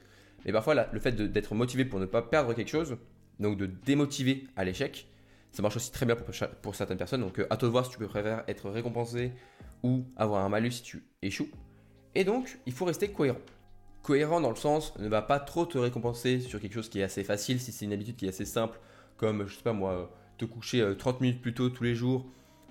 Mais 0.44 0.52
parfois 0.52 0.74
le 0.92 1.00
fait 1.00 1.12
d'être 1.12 1.54
motivé 1.54 1.84
pour 1.84 2.00
ne 2.00 2.06
pas 2.06 2.20
perdre 2.20 2.52
quelque 2.52 2.68
chose, 2.68 2.96
donc 3.38 3.56
de 3.56 3.66
démotiver 3.66 4.44
à 4.56 4.64
l'échec, 4.64 5.08
ça 5.52 5.62
marche 5.62 5.76
aussi 5.76 5.92
très 5.92 6.04
bien 6.04 6.16
pour, 6.16 6.26
pour 6.60 6.74
certaines 6.74 6.98
personnes. 6.98 7.20
Donc 7.20 7.38
euh, 7.38 7.46
à 7.50 7.56
toi 7.56 7.68
de 7.68 7.72
voir 7.72 7.84
si 7.86 7.92
tu 7.92 7.98
peux 7.98 8.08
préférer 8.08 8.42
être 8.48 8.70
récompensé 8.70 9.32
ou 9.84 10.04
avoir 10.16 10.44
un 10.44 10.48
malus 10.48 10.72
si 10.72 10.82
tu 10.82 11.04
échoues. 11.22 11.48
Et 12.16 12.24
donc 12.24 12.58
il 12.66 12.72
faut 12.72 12.84
rester 12.84 13.08
cohérent. 13.08 13.38
Cohérent 14.02 14.40
dans 14.40 14.50
le 14.50 14.56
sens 14.56 14.96
ne 14.98 15.08
va 15.08 15.22
pas 15.22 15.38
trop 15.38 15.64
te 15.64 15.78
récompenser 15.78 16.40
sur 16.40 16.60
quelque 16.60 16.74
chose 16.74 16.88
qui 16.88 16.98
est 16.98 17.04
assez 17.04 17.22
facile 17.22 17.60
si 17.60 17.70
c'est 17.70 17.84
une 17.84 17.92
habitude 17.92 18.16
qui 18.16 18.26
est 18.26 18.30
assez 18.30 18.44
simple, 18.44 18.80
comme 19.16 19.46
je 19.46 19.54
sais 19.54 19.62
pas 19.62 19.72
moi, 19.72 20.10
te 20.38 20.44
coucher 20.44 20.84
30 20.98 21.14
euh, 21.14 21.18
minutes 21.20 21.40
plus 21.40 21.54
tôt 21.54 21.68
tous 21.68 21.84
les 21.84 21.94
jours, 21.94 22.26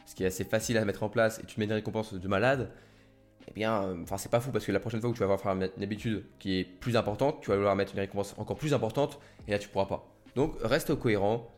ce 0.05 0.15
qui 0.15 0.23
est 0.23 0.27
assez 0.27 0.43
facile 0.43 0.77
à 0.77 0.83
mettre 0.83 1.03
en 1.03 1.09
place 1.09 1.39
et 1.39 1.45
tu 1.45 1.55
te 1.55 1.59
mets 1.59 1.67
des 1.67 1.73
récompenses 1.73 2.13
de 2.13 2.27
malade 2.27 2.71
eh 3.47 3.53
bien, 3.53 3.83
euh, 3.83 4.03
enfin, 4.03 4.17
c'est 4.17 4.29
pas 4.29 4.39
fou 4.39 4.51
parce 4.51 4.65
que 4.65 4.71
la 4.71 4.79
prochaine 4.79 4.99
fois 4.99 5.09
où 5.09 5.13
tu 5.13 5.19
vas 5.19 5.25
avoir 5.25 5.39
faire 5.39 5.53
une 5.53 5.83
habitude 5.83 6.25
qui 6.39 6.59
est 6.59 6.63
plus 6.65 6.97
importante, 6.97 7.41
tu 7.41 7.49
vas 7.49 7.55
vouloir 7.55 7.75
mettre 7.75 7.93
une 7.93 7.99
récompense 7.99 8.35
encore 8.37 8.57
plus 8.57 8.73
importante 8.73 9.19
et 9.47 9.51
là 9.51 9.59
tu 9.59 9.69
pourras 9.69 9.85
pas. 9.85 10.05
Donc, 10.35 10.55
reste 10.61 10.95
cohérent. 10.95 11.49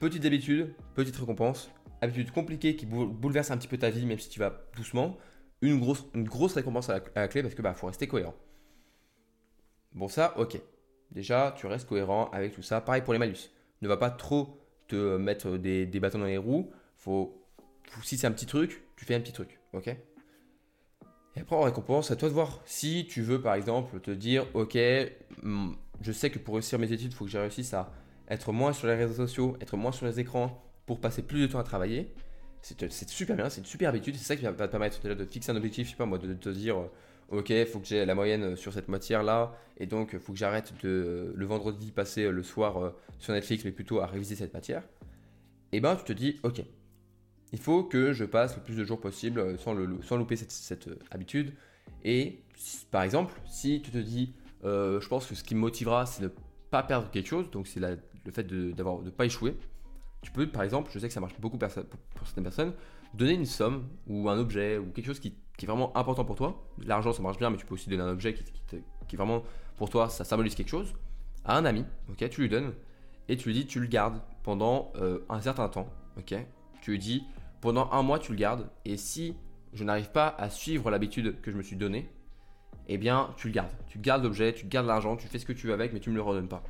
Petite 0.00 0.24
habitude, 0.24 0.74
petite 0.94 1.16
récompense. 1.16 1.70
Habitude 2.00 2.30
compliquée 2.32 2.76
qui 2.76 2.86
bouleverse 2.86 3.50
un 3.50 3.56
petit 3.56 3.68
peu 3.68 3.78
ta 3.78 3.90
vie, 3.90 4.06
même 4.06 4.18
si 4.18 4.28
tu 4.28 4.40
vas 4.40 4.64
doucement. 4.76 5.16
Une 5.62 5.78
grosse, 5.80 6.54
récompense 6.54 6.90
à 6.90 7.00
la, 7.14 7.28
clé 7.28 7.42
parce 7.42 7.54
que 7.54 7.62
bah 7.62 7.72
faut 7.72 7.86
rester 7.86 8.06
cohérent. 8.06 8.34
Bon, 9.92 10.08
ça, 10.08 10.36
ok. 10.38 10.60
Déjà, 11.12 11.54
tu 11.56 11.66
restes 11.66 11.88
cohérent 11.88 12.28
avec 12.32 12.52
tout 12.52 12.62
ça. 12.62 12.80
Pareil 12.80 13.02
pour 13.02 13.12
les 13.12 13.18
malus. 13.18 13.50
Ne 13.80 13.88
va 13.88 13.96
pas 13.96 14.10
trop 14.10 14.58
te 14.88 15.16
mettre 15.16 15.56
des, 15.56 15.86
bâtons 15.86 16.18
dans 16.18 16.24
les 16.24 16.36
roues. 16.36 16.70
Faut, 16.96 17.46
si 18.02 18.18
c'est 18.18 18.26
un 18.26 18.32
petit 18.32 18.46
truc, 18.46 18.82
tu 18.96 19.04
fais 19.04 19.14
un 19.14 19.20
petit 19.20 19.32
truc, 19.32 19.60
ok? 19.72 19.96
Et 21.36 21.40
après, 21.40 21.56
en 21.56 21.62
récompense, 21.62 22.10
à 22.10 22.16
toi 22.16 22.28
de 22.28 22.34
voir. 22.34 22.60
Si 22.64 23.06
tu 23.08 23.22
veux, 23.22 23.40
par 23.40 23.54
exemple, 23.54 23.98
te 24.00 24.10
dire, 24.10 24.46
ok, 24.54 24.78
hmm, 25.42 25.72
je 26.00 26.12
sais 26.12 26.30
que 26.30 26.38
pour 26.38 26.54
réussir 26.54 26.78
mes 26.78 26.92
études, 26.92 27.12
il 27.12 27.14
faut 27.14 27.24
que 27.24 27.30
je 27.30 27.38
réussisse 27.38 27.74
à 27.74 27.90
être 28.28 28.52
moins 28.52 28.72
sur 28.72 28.86
les 28.86 28.94
réseaux 28.94 29.26
sociaux, 29.26 29.56
être 29.60 29.76
moins 29.76 29.92
sur 29.92 30.06
les 30.06 30.20
écrans 30.20 30.62
pour 30.86 31.00
passer 31.00 31.22
plus 31.22 31.40
de 31.40 31.46
temps 31.46 31.58
à 31.58 31.64
travailler. 31.64 32.12
C'est 32.62 33.08
super 33.10 33.36
bien, 33.36 33.50
c'est 33.50 33.60
une 33.60 33.66
super 33.66 33.90
habitude. 33.90 34.16
C'est 34.16 34.24
ça 34.24 34.36
qui 34.36 34.42
va 34.44 34.52
te 34.52 34.64
permettre 34.64 35.00
déjà 35.02 35.14
de 35.14 35.24
fixer 35.24 35.50
un 35.50 35.56
objectif, 35.56 35.86
je 35.86 35.92
sais 35.92 35.96
pas 35.96 36.06
moi, 36.06 36.18
de, 36.18 36.32
te 36.32 36.48
dire, 36.48 36.78
euh, 36.78 37.38
ok, 37.38 37.50
il 37.50 37.66
faut 37.66 37.80
que 37.80 37.86
j'ai 37.86 38.06
la 38.06 38.14
moyenne 38.14 38.56
sur 38.56 38.72
cette 38.72 38.88
matière-là, 38.88 39.54
et 39.76 39.86
donc 39.86 40.10
il 40.14 40.18
faut 40.18 40.32
que 40.32 40.38
j'arrête 40.38 40.72
de 40.82 41.32
le 41.34 41.46
vendredi 41.46 41.90
passer 41.90 42.30
le 42.30 42.42
soir 42.42 42.78
euh, 42.78 42.90
sur 43.18 43.34
Netflix, 43.34 43.64
mais 43.64 43.72
plutôt 43.72 44.00
à 44.00 44.06
réviser 44.06 44.36
cette 44.36 44.54
matière. 44.54 44.82
Et 45.72 45.80
ben, 45.80 45.96
tu 45.96 46.04
te 46.04 46.12
dis, 46.14 46.38
ok, 46.42 46.62
il 47.54 47.60
faut 47.60 47.84
que 47.84 48.12
je 48.12 48.24
passe 48.24 48.56
le 48.56 48.62
plus 48.62 48.76
de 48.76 48.82
jours 48.82 49.00
possible 49.00 49.38
euh, 49.38 49.56
sans, 49.56 50.16
louper 50.16 50.34
cette, 50.34 50.88
euh, 50.88 50.98
habitude. 51.12 51.54
Et 52.02 52.40
par 52.90 53.04
exemple, 53.04 53.32
si 53.46 53.80
tu 53.80 53.92
te 53.92 53.98
dis, 53.98 54.34
euh, 54.64 55.00
je 55.00 55.06
pense 55.06 55.24
que 55.26 55.36
ce 55.36 55.44
qui 55.44 55.54
me 55.54 55.60
motivera, 55.60 56.04
c'est 56.04 56.22
de 56.22 56.26
ne 56.26 56.32
pas 56.72 56.82
perdre 56.82 57.08
quelque 57.12 57.28
chose, 57.28 57.48
donc 57.52 57.68
c'est 57.68 57.78
le 57.78 58.32
fait 58.32 58.42
de 58.42 58.74
ne 58.76 59.10
pas 59.10 59.24
échouer, 59.24 59.56
tu 60.20 60.32
peux, 60.32 60.48
par 60.48 60.64
exemple, 60.64 60.90
je 60.92 60.98
sais 60.98 61.06
que 61.06 61.14
ça 61.14 61.20
marche 61.20 61.38
beaucoup 61.38 61.56
pour, 61.56 61.70
certaines 61.70 62.42
personnes, 62.42 62.72
donner 63.14 63.34
une 63.34 63.46
somme 63.46 63.86
ou 64.08 64.28
un 64.28 64.36
objet 64.36 64.76
ou 64.78 64.86
quelque 64.86 65.06
chose 65.06 65.20
qui, 65.20 65.28
est 65.62 65.66
vraiment 65.66 65.96
important 65.96 66.24
pour 66.24 66.34
toi. 66.34 66.66
L'argent, 66.84 67.12
ça 67.12 67.22
marche 67.22 67.38
bien, 67.38 67.50
mais 67.50 67.56
tu 67.56 67.66
peux 67.66 67.74
aussi 67.74 67.88
donner 67.88 68.02
un 68.02 68.10
objet 68.10 68.34
qui, 68.34 68.42
qui, 69.06 69.14
est 69.14 69.16
vraiment 69.16 69.44
pour 69.76 69.90
toi, 69.90 70.08
ça 70.08 70.24
symbolise 70.24 70.56
quelque 70.56 70.70
chose, 70.70 70.92
à 71.44 71.56
un 71.56 71.64
ami, 71.64 71.84
ok, 72.10 72.28
tu 72.30 72.40
lui 72.40 72.48
donnes, 72.48 72.72
et 73.28 73.36
tu 73.36 73.48
lui 73.48 73.54
dis, 73.54 73.66
tu 73.66 73.78
le 73.78 73.86
gardes 73.86 74.20
pendant 74.42 74.92
un 75.28 75.40
certain 75.40 75.68
temps, 75.68 75.88
ok, 76.18 76.34
tu 76.80 76.90
lui 76.90 76.98
dis, 76.98 77.24
pendant 77.64 77.90
un 77.92 78.02
mois, 78.02 78.18
tu 78.18 78.32
le 78.32 78.36
gardes. 78.36 78.68
Et 78.84 78.98
si 78.98 79.34
je 79.72 79.84
n'arrive 79.84 80.10
pas 80.10 80.28
à 80.28 80.50
suivre 80.50 80.90
l'habitude 80.90 81.40
que 81.40 81.50
je 81.50 81.56
me 81.56 81.62
suis 81.62 81.76
donnée, 81.76 82.10
eh 82.88 82.98
bien, 82.98 83.30
tu 83.38 83.46
le 83.46 83.54
gardes. 83.54 83.72
Tu 83.86 83.98
gardes 83.98 84.22
l'objet, 84.22 84.52
tu 84.52 84.66
gardes 84.66 84.86
l'argent, 84.86 85.16
tu 85.16 85.26
fais 85.28 85.38
ce 85.38 85.46
que 85.46 85.54
tu 85.54 85.66
veux 85.66 85.72
avec, 85.72 85.94
mais 85.94 85.98
tu 85.98 86.10
ne 86.10 86.14
me 86.14 86.18
le 86.18 86.22
redonnes 86.22 86.46
pas. 86.46 86.62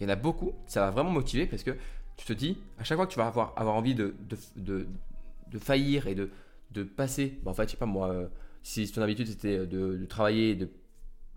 Il 0.00 0.04
y 0.04 0.06
en 0.06 0.08
a 0.08 0.16
beaucoup, 0.16 0.52
ça 0.66 0.80
va 0.80 0.90
vraiment 0.90 1.10
motiver 1.10 1.46
parce 1.46 1.62
que 1.62 1.72
tu 2.16 2.24
te 2.24 2.32
dis, 2.32 2.56
à 2.78 2.84
chaque 2.84 2.96
fois 2.96 3.06
que 3.06 3.12
tu 3.12 3.18
vas 3.18 3.26
avoir, 3.26 3.52
envie 3.58 3.94
de, 3.94 4.14
de, 4.56 4.86
de, 5.46 5.58
faillir 5.58 6.06
et 6.06 6.14
de, 6.14 6.30
de 6.70 6.84
passer, 6.84 7.38
bah, 7.42 7.50
en 7.50 7.54
fait, 7.54 7.64
je 7.64 7.72
sais 7.72 7.76
pas 7.76 7.84
moi, 7.84 8.08
euh, 8.08 8.26
si 8.62 8.90
ton 8.90 9.02
habitude 9.02 9.26
c'était 9.26 9.66
de, 9.66 10.06
travailler, 10.06 10.54
de, 10.54 10.70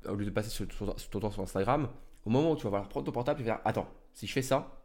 au 0.07 0.15
lieu 0.15 0.24
de 0.24 0.29
passer 0.29 0.50
sur, 0.50 0.65
ton 1.10 1.19
temps 1.19 1.31
sur 1.31 1.43
Instagram, 1.43 1.89
au 2.25 2.29
moment 2.29 2.53
où 2.53 2.55
tu 2.55 2.63
vas 2.63 2.69
voir 2.69 2.88
prendre 2.88 3.05
ton 3.05 3.12
portable 3.12 3.41
et 3.41 3.43
faire, 3.43 3.60
attends, 3.65 3.89
si 4.13 4.27
je 4.27 4.31
fais 4.31 4.41
ça, 4.41 4.81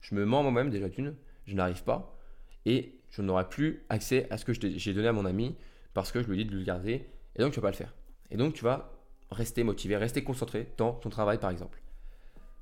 je 0.00 0.16
me 0.16 0.24
mens 0.24 0.42
moi-même 0.42 0.70
déjà 0.70 0.88
d'une, 0.88 1.14
je 1.46 1.54
n'arrive 1.54 1.84
pas, 1.84 2.18
et 2.66 2.99
je 3.10 3.22
n'aurai 3.22 3.48
plus 3.48 3.84
accès 3.88 4.26
à 4.30 4.38
ce 4.38 4.44
que 4.44 4.52
j'ai 4.52 4.94
donné 4.94 5.08
à 5.08 5.12
mon 5.12 5.24
ami 5.24 5.56
parce 5.94 6.12
que 6.12 6.22
je 6.22 6.28
lui 6.28 6.40
ai 6.40 6.44
dit 6.44 6.50
de 6.50 6.56
le 6.56 6.64
garder 6.64 7.06
et 7.36 7.42
donc 7.42 7.52
tu 7.52 7.60
vas 7.60 7.68
pas 7.68 7.70
le 7.70 7.76
faire. 7.76 7.94
Et 8.30 8.36
donc 8.36 8.54
tu 8.54 8.64
vas 8.64 8.92
rester 9.30 9.64
motivé, 9.64 9.96
rester 9.96 10.22
concentré 10.24 10.68
dans 10.76 10.92
ton 10.92 11.10
travail 11.10 11.38
par 11.38 11.50
exemple. 11.50 11.80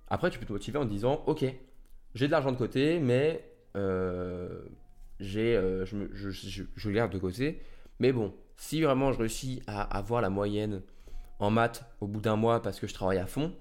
Après 0.08 0.30
tu 0.30 0.38
peux 0.38 0.46
te 0.46 0.52
motiver 0.52 0.78
en 0.78 0.84
disant 0.84 1.22
ok, 1.26 1.44
j'ai 2.14 2.26
de 2.26 2.32
l'argent 2.32 2.52
de 2.52 2.56
côté 2.56 2.98
mais 3.00 3.44
euh, 3.76 4.62
euh, 5.20 5.84
je, 5.84 6.30
je, 6.30 6.62
je, 6.74 6.90
garde 6.90 7.12
de 7.12 7.18
côté. 7.18 7.60
Mais 7.98 8.12
bon, 8.12 8.32
si 8.56 8.82
vraiment 8.82 9.12
je 9.12 9.18
réussis 9.18 9.62
à 9.66 9.82
avoir 9.82 10.22
la 10.22 10.30
moyenne 10.30 10.82
en 11.38 11.50
maths 11.50 11.84
au 12.00 12.06
bout 12.06 12.20
d'un 12.20 12.36
mois 12.36 12.62
parce 12.62 12.80
que 12.80 12.86
je 12.86 12.94
travaille 12.94 13.18
à 13.18 13.26
fond, 13.26 13.52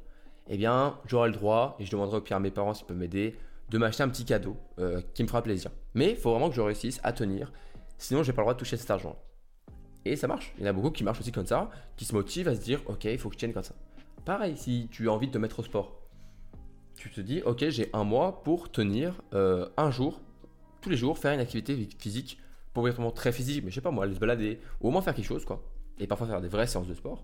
eh 0.49 0.57
bien, 0.57 0.97
j'aurai 1.05 1.29
le 1.29 1.35
droit, 1.35 1.75
et 1.79 1.85
je 1.85 1.91
demanderai 1.91 2.17
au 2.17 2.21
pire 2.21 2.37
à 2.37 2.39
mes 2.39 2.51
parents 2.51 2.73
s'ils 2.73 2.85
peuvent 2.85 2.97
m'aider, 2.97 3.35
de 3.69 3.77
m'acheter 3.77 4.03
un 4.03 4.09
petit 4.09 4.25
cadeau 4.25 4.57
euh, 4.79 5.01
qui 5.13 5.23
me 5.23 5.27
fera 5.27 5.41
plaisir. 5.41 5.71
Mais 5.93 6.11
il 6.11 6.15
faut 6.15 6.31
vraiment 6.31 6.49
que 6.49 6.55
je 6.55 6.61
réussisse 6.61 6.99
à 7.03 7.13
tenir, 7.13 7.51
sinon 7.97 8.23
j'ai 8.23 8.33
pas 8.33 8.41
le 8.41 8.45
droit 8.45 8.53
de 8.53 8.59
toucher 8.59 8.77
cet 8.77 8.89
argent. 8.91 9.17
Et 10.05 10.15
ça 10.15 10.27
marche. 10.27 10.53
Il 10.57 10.63
y 10.63 10.67
en 10.67 10.69
a 10.69 10.73
beaucoup 10.73 10.91
qui 10.91 11.03
marchent 11.03 11.19
aussi 11.19 11.31
comme 11.31 11.45
ça, 11.45 11.69
qui 11.97 12.05
se 12.05 12.15
motivent 12.15 12.47
à 12.47 12.55
se 12.55 12.61
dire, 12.61 12.81
ok, 12.85 13.05
il 13.05 13.17
faut 13.17 13.29
que 13.29 13.35
je 13.35 13.39
tienne 13.39 13.53
comme 13.53 13.63
ça. 13.63 13.75
Pareil, 14.23 14.55
si 14.57 14.87
tu 14.91 15.09
as 15.09 15.11
envie 15.11 15.27
de 15.27 15.33
te 15.33 15.37
mettre 15.37 15.59
au 15.59 15.63
sport, 15.63 16.01
tu 16.95 17.09
te 17.09 17.21
dis, 17.21 17.41
ok, 17.43 17.69
j'ai 17.69 17.89
un 17.93 18.03
mois 18.03 18.43
pour 18.43 18.71
tenir 18.71 19.21
euh, 19.33 19.67
un 19.77 19.91
jour, 19.91 20.21
tous 20.81 20.89
les 20.89 20.97
jours, 20.97 21.17
faire 21.17 21.33
une 21.33 21.39
activité 21.39 21.87
physique, 21.99 22.39
pour 22.73 22.87
vraiment 22.87 23.11
très 23.11 23.31
physique, 23.31 23.63
mais 23.63 23.71
je 23.71 23.75
sais 23.75 23.81
pas 23.81 23.91
moi, 23.91 24.05
aller 24.05 24.13
se 24.13 24.19
balader, 24.19 24.59
ou 24.81 24.87
au 24.87 24.91
moins 24.91 25.01
faire 25.01 25.15
quelque 25.15 25.25
chose, 25.25 25.45
quoi. 25.45 25.63
Et 25.99 26.07
parfois 26.07 26.27
faire 26.27 26.41
des 26.41 26.47
vraies 26.47 26.67
séances 26.67 26.87
de 26.87 26.93
sport. 26.93 27.23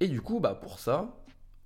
Et 0.00 0.08
du 0.08 0.20
coup, 0.20 0.40
bah, 0.40 0.54
pour 0.54 0.78
ça, 0.78 1.14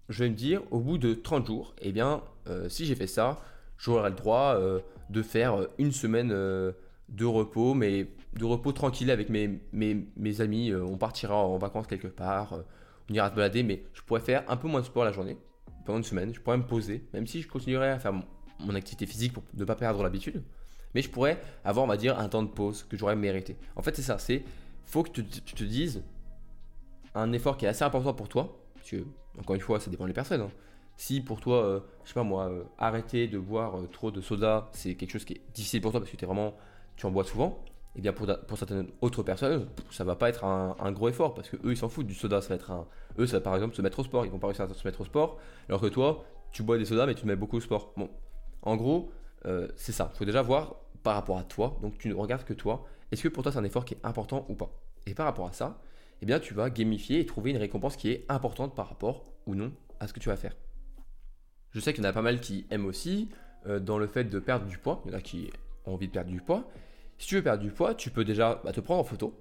je 0.09 0.25
vais 0.25 0.31
me 0.31 0.35
dire, 0.35 0.63
au 0.71 0.81
bout 0.81 0.99
de 0.99 1.15
30 1.15 1.47
jours, 1.47 1.75
eh 1.81 1.93
bien, 1.93 2.23
euh, 2.49 2.69
si 2.69 2.87
j'ai 2.87 2.95
fait 2.95 3.07
ça, 3.07 3.41
j'aurai 3.79 4.11
le 4.11 4.17
droit 4.17 4.57
euh, 4.57 4.81
de 5.09 5.23
faire 5.23 5.67
une 5.79 5.93
semaine 5.93 6.29
de 6.29 7.25
repos, 7.25 7.75
mais 7.75 8.09
de 8.35 8.45
repos 8.45 8.73
tranquille 8.73 9.11
avec 9.11 9.31
mes, 9.31 10.41
amis. 10.41 10.75
on 10.75 10.99
partira 10.99 11.37
en 11.37 11.57
vacances 11.57 11.87
quelque 11.87 12.09
part, 12.09 12.59
on 13.09 13.15
ira 13.15 13.31
se 13.31 13.35
balader, 13.35 13.63
mais 13.63 13.85
je 13.95 14.03
pourrais 14.03 14.21
faire 14.21 14.45
un 14.49 14.57
peu 14.57 14.69
moins 14.69 14.81
de 14.81 14.87
sport 14.87 15.05
la 15.05 15.13
journée 15.13 15.39
pendant 15.89 15.99
une 15.99 16.05
semaine. 16.05 16.35
Je 16.35 16.41
pourrais 16.41 16.59
me 16.59 16.67
poser, 16.67 17.03
même 17.15 17.27
si 17.27 17.41
je 17.41 17.49
continuerais 17.49 17.91
à 17.91 17.99
faire 17.99 18.13
mon, 18.13 18.75
activité 18.75 19.07
physique 19.07 19.33
pour 19.33 19.43
ne 19.55 19.65
pas 19.65 19.75
perdre 19.75 20.03
l'habitude. 20.03 20.43
Mais 20.95 21.01
je 21.01 21.09
pourrais 21.09 21.41
avoir, 21.65 21.85
on 21.85 21.89
va 21.89 21.97
dire, 21.97 22.19
un 22.19 22.29
temps 22.29 22.43
de 22.43 22.49
pause 22.49 22.85
que 22.89 22.97
j'aurais 22.97 23.17
mérité. 23.17 23.57
En 23.77 23.83
fait, 23.83 23.97
c'est 23.97 24.03
ça. 24.03 24.19
C'est 24.19 24.45
faut 24.85 25.03
que 25.03 25.11
tu, 25.11 25.25
te 25.25 25.65
dises 25.65 26.03
un 27.15 27.33
effort 27.33 27.57
qui 27.57 27.65
est 27.65 27.69
assez 27.69 27.85
important 27.85 28.13
pour 28.13 28.29
toi. 28.29 28.61
Parce 28.75 28.91
que, 28.91 29.05
encore 29.39 29.55
une 29.55 29.61
fois, 29.63 29.81
ça 29.81 29.91
dépend 29.91 30.07
des 30.07 30.13
personnes. 30.13 30.43
Hein. 30.43 30.51
Si 30.99 31.21
pour 31.21 31.41
toi, 31.41 31.65
euh, 31.65 31.81
je 32.03 32.09
sais 32.09 32.15
pas 32.15 32.25
moi, 32.25 32.49
euh, 32.49 32.65
arrêter 32.77 33.29
de 33.29 33.39
boire 33.39 33.79
euh, 33.79 33.87
trop 33.87 34.11
de 34.11 34.21
soda, 34.21 34.69
c'est 34.73 34.97
quelque 34.97 35.13
chose 35.13 35.25
qui 35.25 35.35
est 35.35 35.43
difficile 35.55 35.81
pour 35.81 35.93
toi 35.93 36.01
parce 36.01 36.11
que 36.11 36.21
es 36.21 36.27
vraiment, 36.27 36.57
tu 36.97 37.07
en 37.07 37.13
bois 37.13 37.23
souvent, 37.23 37.63
et 37.95 37.99
eh 37.99 38.01
bien 38.01 38.13
pour, 38.13 38.27
certaines 38.59 38.89
autres 39.01 39.23
personnes, 39.23 39.69
ça 39.93 40.03
va 40.03 40.17
pas 40.17 40.29
être 40.29 40.45
un, 40.45 40.93
gros 40.93 41.09
effort 41.09 41.35
parce 41.35 41.51
que 41.51 41.57
eux 41.59 41.71
ils 41.71 41.77
s'en 41.77 41.89
foutent 41.89 42.09
du 42.09 42.15
soda, 42.15 42.41
ça 42.41 42.49
va 42.49 42.57
être 42.57 42.73
un, 42.73 42.85
eux 43.21 43.29
ça 43.29 43.37
va 43.37 43.41
par 43.43 43.55
exemple 43.55 43.77
se 43.77 43.83
mettre 43.83 44.01
au 44.01 44.05
sport, 44.05 44.27
ils 44.27 44.33
vont 44.33 44.41
pas 44.41 44.49
réussir 44.49 44.65
à 44.65 44.75
se 44.75 44.87
mettre 44.87 45.01
au 45.01 45.05
sport, 45.05 45.39
alors 45.69 45.81
que 45.81 45.87
toi 45.87 46.25
tu 46.51 46.65
bois 46.65 46.79
des 46.79 46.85
sodas 46.85 47.07
mais 47.07 47.15
tu 47.15 47.23
te 47.23 47.27
mets 47.29 47.37
beaucoup 47.37 47.59
au 47.59 47.61
sport. 47.61 47.93
Bon, 47.97 48.11
en 48.63 48.77
gros 48.77 49.13
c'est 49.77 49.93
ça, 49.93 50.11
faut 50.15 50.25
déjà 50.25 50.43
voir 50.43 50.75
par 51.05 51.15
rapport 51.15 51.39
à 51.39 51.45
toi, 51.45 51.79
donc 51.81 51.97
tu 51.99 52.09
ne 52.09 52.15
regardes 52.15 52.45
que 52.45 52.55
toi, 52.55 52.87
est-ce 53.13 53.23
que 53.23 53.29
pour 53.29 53.45
toi 53.45 53.53
c'est 53.53 53.59
un 53.59 53.65
effort 53.65 53.85
qui 53.85 53.95
est 53.95 54.01
important 54.03 54.47
ou 54.49 54.57
pas? 54.57 54.71
Et 55.07 55.15
par 55.15 55.27
rapport 55.27 55.47
à 55.47 55.53
ça, 55.53 55.81
eh 56.23 56.27
bien 56.27 56.41
tu 56.41 56.55
vas 56.55 56.71
gamifier 56.71 57.21
et 57.21 57.27
trouver 57.27 57.53
une 57.53 57.57
récompense 57.59 57.97
qui 57.97 58.11
est 58.11 58.27
importante 58.29 58.75
par 58.75 58.89
rapport 58.89 59.23
ou 59.47 59.55
non 59.55 59.73
à 60.01 60.09
ce 60.09 60.13
que 60.13 60.19
tu 60.19 60.29
vas 60.29 60.37
faire. 60.37 60.55
Je 61.73 61.81
sais 61.81 61.93
qu'il 61.93 62.03
y 62.03 62.07
en 62.07 62.11
a 62.11 62.13
pas 62.13 62.23
mal 62.23 62.41
qui 62.41 62.67
aiment 62.71 62.87
aussi 62.87 63.29
euh, 63.67 63.81
dans 63.81 63.99
le 63.99 64.07
fait 64.07 64.25
de 64.25 64.39
perdre 64.39 64.67
du 64.67 64.79
poids, 64.79 65.03
il 65.05 65.13
y 65.13 65.15
en 65.15 65.19
a 65.19 65.21
qui 65.21 65.51
ont 65.87 65.95
envie 65.95 66.07
de 66.07 66.13
perdre 66.13 66.31
du 66.31 66.41
poids. 66.41 66.71
Si 67.19 67.27
tu 67.27 67.35
veux 67.35 67.43
perdre 67.43 67.63
du 67.63 67.71
poids, 67.71 67.95
tu 67.95 68.11
peux 68.11 68.25
déjà 68.25 68.61
bah, 68.65 68.73
te 68.73 68.81
prendre 68.81 69.01
en 69.01 69.05
photo. 69.05 69.35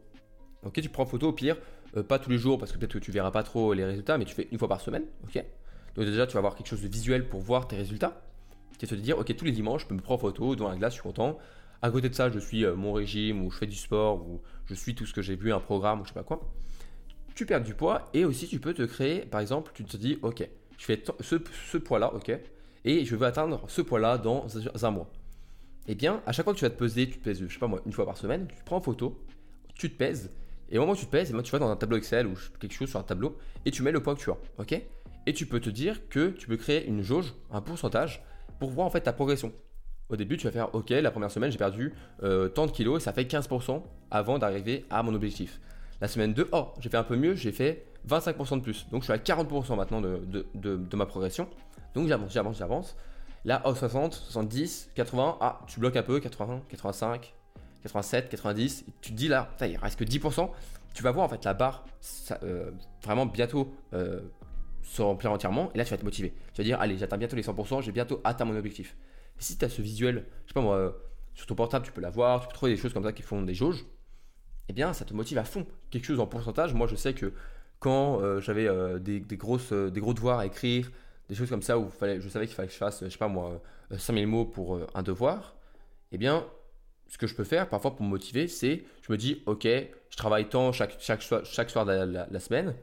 Ok, 0.63 0.81
tu 0.81 0.89
prends 0.89 1.03
en 1.03 1.07
photo 1.07 1.29
au 1.29 1.33
pire, 1.33 1.57
euh, 1.95 2.03
pas 2.03 2.19
tous 2.19 2.29
les 2.29 2.37
jours 2.37 2.57
parce 2.57 2.71
que 2.71 2.77
peut-être 2.77 2.93
que 2.93 2.99
tu 2.99 3.11
verras 3.11 3.31
pas 3.31 3.43
trop 3.43 3.73
les 3.73 3.85
résultats, 3.85 4.17
mais 4.17 4.25
tu 4.25 4.33
fais 4.33 4.47
une 4.51 4.57
fois 4.57 4.67
par 4.67 4.81
semaine. 4.81 5.03
Ok? 5.23 5.43
Donc 5.95 6.05
déjà, 6.05 6.27
tu 6.27 6.33
vas 6.33 6.39
avoir 6.39 6.55
quelque 6.55 6.67
chose 6.67 6.81
de 6.81 6.87
visuel 6.87 7.27
pour 7.27 7.41
voir 7.41 7.67
tes 7.67 7.75
résultats. 7.75 8.21
Tu 8.77 8.85
vas 8.85 8.95
te 8.95 9.01
dire, 9.01 9.17
ok, 9.17 9.35
tous 9.35 9.45
les 9.45 9.51
dimanches, 9.51 9.83
je 9.83 9.87
peux 9.87 9.95
me 9.95 10.01
prendre 10.01 10.19
en 10.23 10.27
photo 10.27 10.55
devant 10.55 10.69
la 10.69 10.75
glace, 10.75 10.93
je 10.93 11.01
suis 11.01 11.03
content. 11.03 11.37
À 11.81 11.89
côté 11.91 12.09
de 12.09 12.15
ça, 12.15 12.29
je 12.29 12.39
suis 12.39 12.65
euh, 12.65 12.75
mon 12.75 12.93
régime, 12.93 13.43
ou 13.43 13.51
je 13.51 13.57
fais 13.57 13.67
du 13.67 13.75
sport, 13.75 14.27
ou 14.27 14.41
je 14.65 14.73
suis 14.73 14.95
tout 14.95 15.05
ce 15.05 15.13
que 15.13 15.21
j'ai 15.21 15.35
vu, 15.35 15.53
un 15.53 15.59
programme, 15.59 16.01
ou 16.01 16.03
je 16.03 16.09
sais 16.09 16.13
pas 16.13 16.23
quoi. 16.23 16.41
Tu 17.35 17.45
perds 17.45 17.63
du 17.63 17.75
poids 17.75 18.05
et 18.13 18.25
aussi 18.25 18.47
tu 18.47 18.59
peux 18.59 18.73
te 18.73 18.83
créer, 18.83 19.21
par 19.21 19.41
exemple, 19.41 19.71
tu 19.73 19.83
te 19.83 19.97
dis, 19.97 20.17
ok, 20.23 20.47
je 20.77 20.85
fais 20.85 21.03
ce, 21.19 21.35
ce 21.71 21.77
poids-là, 21.77 22.13
ok, 22.13 22.31
et 22.85 23.05
je 23.05 23.15
veux 23.15 23.25
atteindre 23.25 23.61
ce 23.67 23.81
poids-là 23.81 24.17
dans 24.17 24.45
un 24.83 24.91
mois. 24.91 25.11
Eh 25.87 25.95
bien, 25.95 26.21
à 26.25 26.31
chaque 26.31 26.43
fois 26.43 26.53
que 26.53 26.59
tu 26.59 26.65
vas 26.65 26.69
te 26.69 26.77
peser, 26.77 27.07
tu 27.09 27.17
te 27.17 27.23
pèses, 27.23 27.43
je 27.45 27.51
sais 27.51 27.59
pas 27.59 27.67
moi, 27.67 27.81
une 27.85 27.93
fois 27.93 28.05
par 28.05 28.17
semaine, 28.17 28.47
tu 28.47 28.63
prends 28.63 28.77
en 28.77 28.81
photo, 28.81 29.23
tu 29.75 29.89
te 29.89 29.97
pèses, 29.97 30.31
et 30.69 30.77
au 30.77 30.81
moment 30.81 30.93
où 30.93 30.95
tu 30.97 31.05
te 31.05 31.11
pèses, 31.11 31.29
eh 31.31 31.33
ben, 31.33 31.41
tu 31.41 31.51
vas 31.51 31.59
dans 31.59 31.69
un 31.69 31.75
tableau 31.75 31.97
Excel 31.97 32.27
ou 32.27 32.33
quelque 32.59 32.73
chose 32.73 32.89
sur 32.89 32.99
un 32.99 33.03
tableau, 33.03 33.37
et 33.65 33.71
tu 33.71 33.83
mets 33.83 33.91
le 33.91 34.01
poids 34.01 34.15
que 34.15 34.19
tu 34.19 34.29
as, 34.29 34.37
ok 34.57 34.81
Et 35.25 35.33
tu 35.33 35.45
peux 35.45 35.59
te 35.59 35.69
dire 35.69 36.07
que 36.09 36.29
tu 36.29 36.47
peux 36.47 36.57
créer 36.57 36.85
une 36.85 37.01
jauge, 37.01 37.33
un 37.51 37.61
pourcentage, 37.61 38.23
pour 38.59 38.71
voir 38.71 38.87
en 38.87 38.89
fait 38.89 39.01
ta 39.01 39.13
progression. 39.13 39.53
Au 40.09 40.15
début, 40.15 40.37
tu 40.37 40.45
vas 40.45 40.51
faire 40.51 40.73
OK, 40.73 40.89
la 40.89 41.11
première 41.11 41.31
semaine, 41.31 41.51
j'ai 41.51 41.57
perdu 41.57 41.93
euh, 42.23 42.47
tant 42.47 42.65
de 42.65 42.71
kilos 42.71 43.01
et 43.01 43.03
ça 43.03 43.11
fait 43.11 43.23
15% 43.23 43.81
avant 44.09 44.39
d'arriver 44.39 44.85
à 44.89 45.03
mon 45.03 45.13
objectif. 45.13 45.59
La 45.99 46.07
semaine 46.07 46.33
2, 46.33 46.49
oh, 46.53 46.67
j'ai 46.79 46.89
fait 46.89 46.97
un 46.97 47.03
peu 47.03 47.17
mieux, 47.17 47.35
j'ai 47.35 47.51
fait 47.51 47.85
25% 48.07 48.57
de 48.57 48.61
plus. 48.61 48.87
Donc 48.89 49.01
je 49.01 49.05
suis 49.05 49.13
à 49.13 49.17
40% 49.17 49.75
maintenant 49.75 50.01
de, 50.01 50.45
de, 50.53 50.95
ma 50.95 51.05
progression. 51.05 51.47
Donc 51.93 52.07
j'avance, 52.07 52.31
j'avance, 52.31 52.57
j'avance. 52.57 52.95
Là, 53.45 53.61
oh, 53.65 53.73
60, 53.73 54.13
70, 54.13 54.91
80, 54.95 55.37
ah, 55.41 55.59
tu 55.67 55.79
bloques 55.79 55.95
un 55.95 56.03
peu, 56.03 56.19
80, 56.19 56.63
85, 56.69 57.33
87, 57.83 58.29
90. 58.29 58.85
tu 59.01 59.11
te 59.11 59.15
dis 59.15 59.27
là, 59.27 59.49
il 59.61 59.77
reste 59.77 59.99
que 59.99 60.03
10%. 60.03 60.49
Tu 60.93 61.03
vas 61.03 61.11
voir 61.11 61.25
en 61.25 61.29
fait 61.29 61.43
la 61.45 61.53
barre 61.53 61.85
euh, 62.43 62.71
vraiment 63.03 63.25
bientôt 63.25 63.73
euh, 63.93 64.21
se 64.81 65.01
remplir 65.01 65.31
entièrement. 65.31 65.69
Et 65.73 65.77
là, 65.77 65.85
tu 65.85 65.91
vas 65.91 65.97
te 65.97 66.05
motiver. 66.05 66.33
Tu 66.53 66.61
vas 66.61 66.63
dire, 66.63 66.81
allez, 66.81 66.97
j'atteins 66.97 67.17
bientôt 67.17 67.35
les 67.35 67.43
100%, 67.43 67.83
j'ai 67.83 67.91
bientôt 67.91 68.19
atteint 68.23 68.45
mon 68.45 68.57
objectif 68.57 68.95
si 69.39 69.57
tu 69.57 69.65
as 69.65 69.69
ce 69.69 69.81
visuel, 69.81 70.25
je 70.43 70.49
sais 70.49 70.53
pas 70.53 70.61
moi, 70.61 70.97
sur 71.35 71.45
ton 71.45 71.55
portable, 71.55 71.85
tu 71.85 71.91
peux 71.91 72.01
l'avoir, 72.01 72.41
tu 72.41 72.47
peux 72.47 72.53
trouver 72.53 72.73
des 72.73 72.81
choses 72.81 72.93
comme 72.93 73.03
ça 73.03 73.13
qui 73.13 73.21
font 73.21 73.41
des 73.41 73.53
jauges, 73.53 73.85
eh 74.69 74.73
bien, 74.73 74.93
ça 74.93 75.05
te 75.05 75.13
motive 75.13 75.37
à 75.37 75.43
fond. 75.43 75.65
Quelque 75.91 76.05
chose 76.05 76.19
en 76.19 76.27
pourcentage, 76.27 76.73
moi 76.73 76.87
je 76.87 76.95
sais 76.95 77.13
que 77.13 77.33
quand 77.79 78.21
euh, 78.21 78.41
j'avais 78.41 78.67
euh, 78.67 78.99
des, 78.99 79.21
grosses, 79.37 79.71
euh, 79.71 79.89
des 79.89 79.99
gros 79.99 80.13
devoirs 80.13 80.39
à 80.39 80.45
écrire, 80.45 80.91
des 81.29 81.35
choses 81.35 81.49
comme 81.49 81.61
ça 81.61 81.77
où 81.77 81.89
fallait, 81.89 82.19
je 82.19 82.29
savais 82.29 82.47
qu'il 82.47 82.55
fallait 82.55 82.67
que 82.67 82.73
je 82.73 82.77
fasse, 82.79 83.03
je 83.03 83.09
sais 83.09 83.17
pas 83.17 83.27
moi, 83.27 83.61
5000 83.95 84.27
mots 84.27 84.45
pour 84.45 84.79
un 84.93 85.03
devoir, 85.03 85.55
eh 86.11 86.17
bien, 86.17 86.45
ce 87.07 87.17
que 87.17 87.27
je 87.27 87.35
peux 87.35 87.43
faire 87.43 87.69
parfois 87.69 87.95
pour 87.95 88.05
me 88.05 88.09
motiver, 88.09 88.47
c'est 88.47 88.83
je 89.01 89.11
me 89.11 89.17
dis, 89.17 89.43
ok, 89.45 89.63
je 89.65 90.17
travaille 90.17 90.47
tant 90.47 90.71
chaque, 90.71 90.95
chaque, 90.99 91.21
chaque 91.21 91.69
soir 91.69 91.85
de 91.85 91.91
la 91.91 92.39
semaine, 92.39 92.75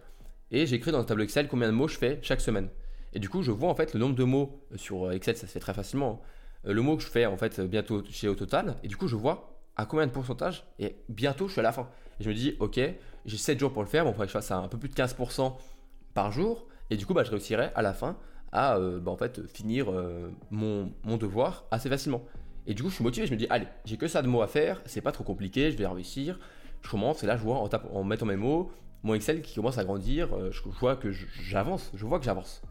et 0.51 0.67
j'écris 0.67 0.93
dans 0.93 1.01
un 1.01 1.05
tableau 1.05 1.25
Excel 1.25 1.49
combien 1.49 1.69
de 1.69 1.73
mots 1.73 1.89
je 1.89 1.99
fais 1.99 2.19
chaque 2.23 2.41
semaine. 2.41 2.69
Et 3.15 3.19
du 3.19 3.29
coup, 3.29 3.43
je 3.43 3.51
vois 3.51 3.71
en 3.71 3.75
fait 3.75 3.95
le 3.95 4.01
nombre 4.01 4.15
de 4.15 4.25
mots 4.25 4.61
sur 4.77 5.11
Excel, 5.11 5.37
ça 5.37 5.47
se 5.47 5.53
fait 5.53 5.61
très 5.61 5.75
facilement. 5.75 6.23
Hein. 6.67 6.73
Le 6.73 6.81
mot 6.83 6.97
que 6.97 7.03
je 7.03 7.09
fais 7.09 7.27
en 7.27 7.37
fait 7.37 7.61
bientôt 7.61 8.03
chez 8.11 8.29
au 8.29 8.35
total, 8.35 8.77
et 8.83 8.89
du 8.89 8.97
coup 8.97 9.09
je 9.09 9.17
vois 9.17 9.59
à 9.77 9.87
combien 9.87 10.07
de 10.07 10.13
pourcentage, 10.13 10.65
et 10.79 10.97
bientôt 11.09 11.47
je 11.47 11.53
suis 11.53 11.61
à 11.61 11.65
la 11.65 11.73
fin. 11.73 11.89
Et 12.21 12.25
je 12.25 12.29
me 12.29 12.35
dis, 12.35 12.57
ok, 12.61 12.79
j'ai 13.25 13.37
7 13.37 13.59
jours 13.59 13.73
pour 13.73 13.83
le 13.83 13.89
faire, 13.89 14.05
bon, 14.05 14.11
il 14.11 14.13
faudrait 14.13 14.27
que 14.27 14.33
je 14.33 14.39
fasse 14.39 14.51
un 14.51 14.69
peu 14.69 14.79
plus 14.79 14.89
de 14.89 14.95
15% 14.95 15.55
par 16.15 16.33
jour, 16.33 16.67
et 16.91 16.97
du 16.97 17.07
coup 17.07 17.15
bah, 17.15 17.25
je 17.25 17.31
réussirai 17.31 17.71
à 17.75 17.83
la 17.83 17.93
fin 17.93 18.17
à 18.53 18.77
euh, 18.77 19.01
bah, 19.01 19.11
en 19.11 19.17
fait, 19.17 19.47
finir 19.47 19.91
euh, 19.91 20.31
mon, 20.51 20.93
mon, 21.03 21.17
devoir 21.17 21.65
assez 21.71 21.89
facilement. 21.89 22.23
Et 22.67 22.75
du 22.75 22.83
coup 22.83 22.89
je 22.89 22.95
suis 22.95 23.05
motivé, 23.05 23.27
je 23.27 23.33
me 23.33 23.37
dis, 23.37 23.47
allez, 23.51 23.67
j'ai 23.85 23.97
que 23.97 24.07
ça 24.07 24.23
de 24.23 24.29
mots 24.29 24.43
à 24.43 24.47
faire, 24.47 24.81
c'est 24.87 25.01
pas 25.01 25.13
trop 25.13 25.25
compliqué, 25.25 25.71
je 25.71 25.77
vais 25.77 25.87
réussir. 25.87 26.39
Je 26.83 26.91
commence, 26.91 27.23
et 27.25 27.27
là 27.27 27.37
je 27.37 27.43
vois 27.43 27.57
en, 27.57 27.69
en 27.93 28.05
mettant 28.05 28.27
mes 28.27 28.37
mots, 28.37 28.71
mon 29.03 29.15
Excel 29.15 29.43
qui 29.43 29.55
commence 29.55 29.79
à 29.79 29.85
grandir, 29.85 30.29
je 30.51 30.61
vois 30.79 30.97
que 30.97 31.11
j'avance, 31.11 31.91
je 31.95 32.05
vois 32.05 32.19
que 32.19 32.25
j'avance. 32.25 32.63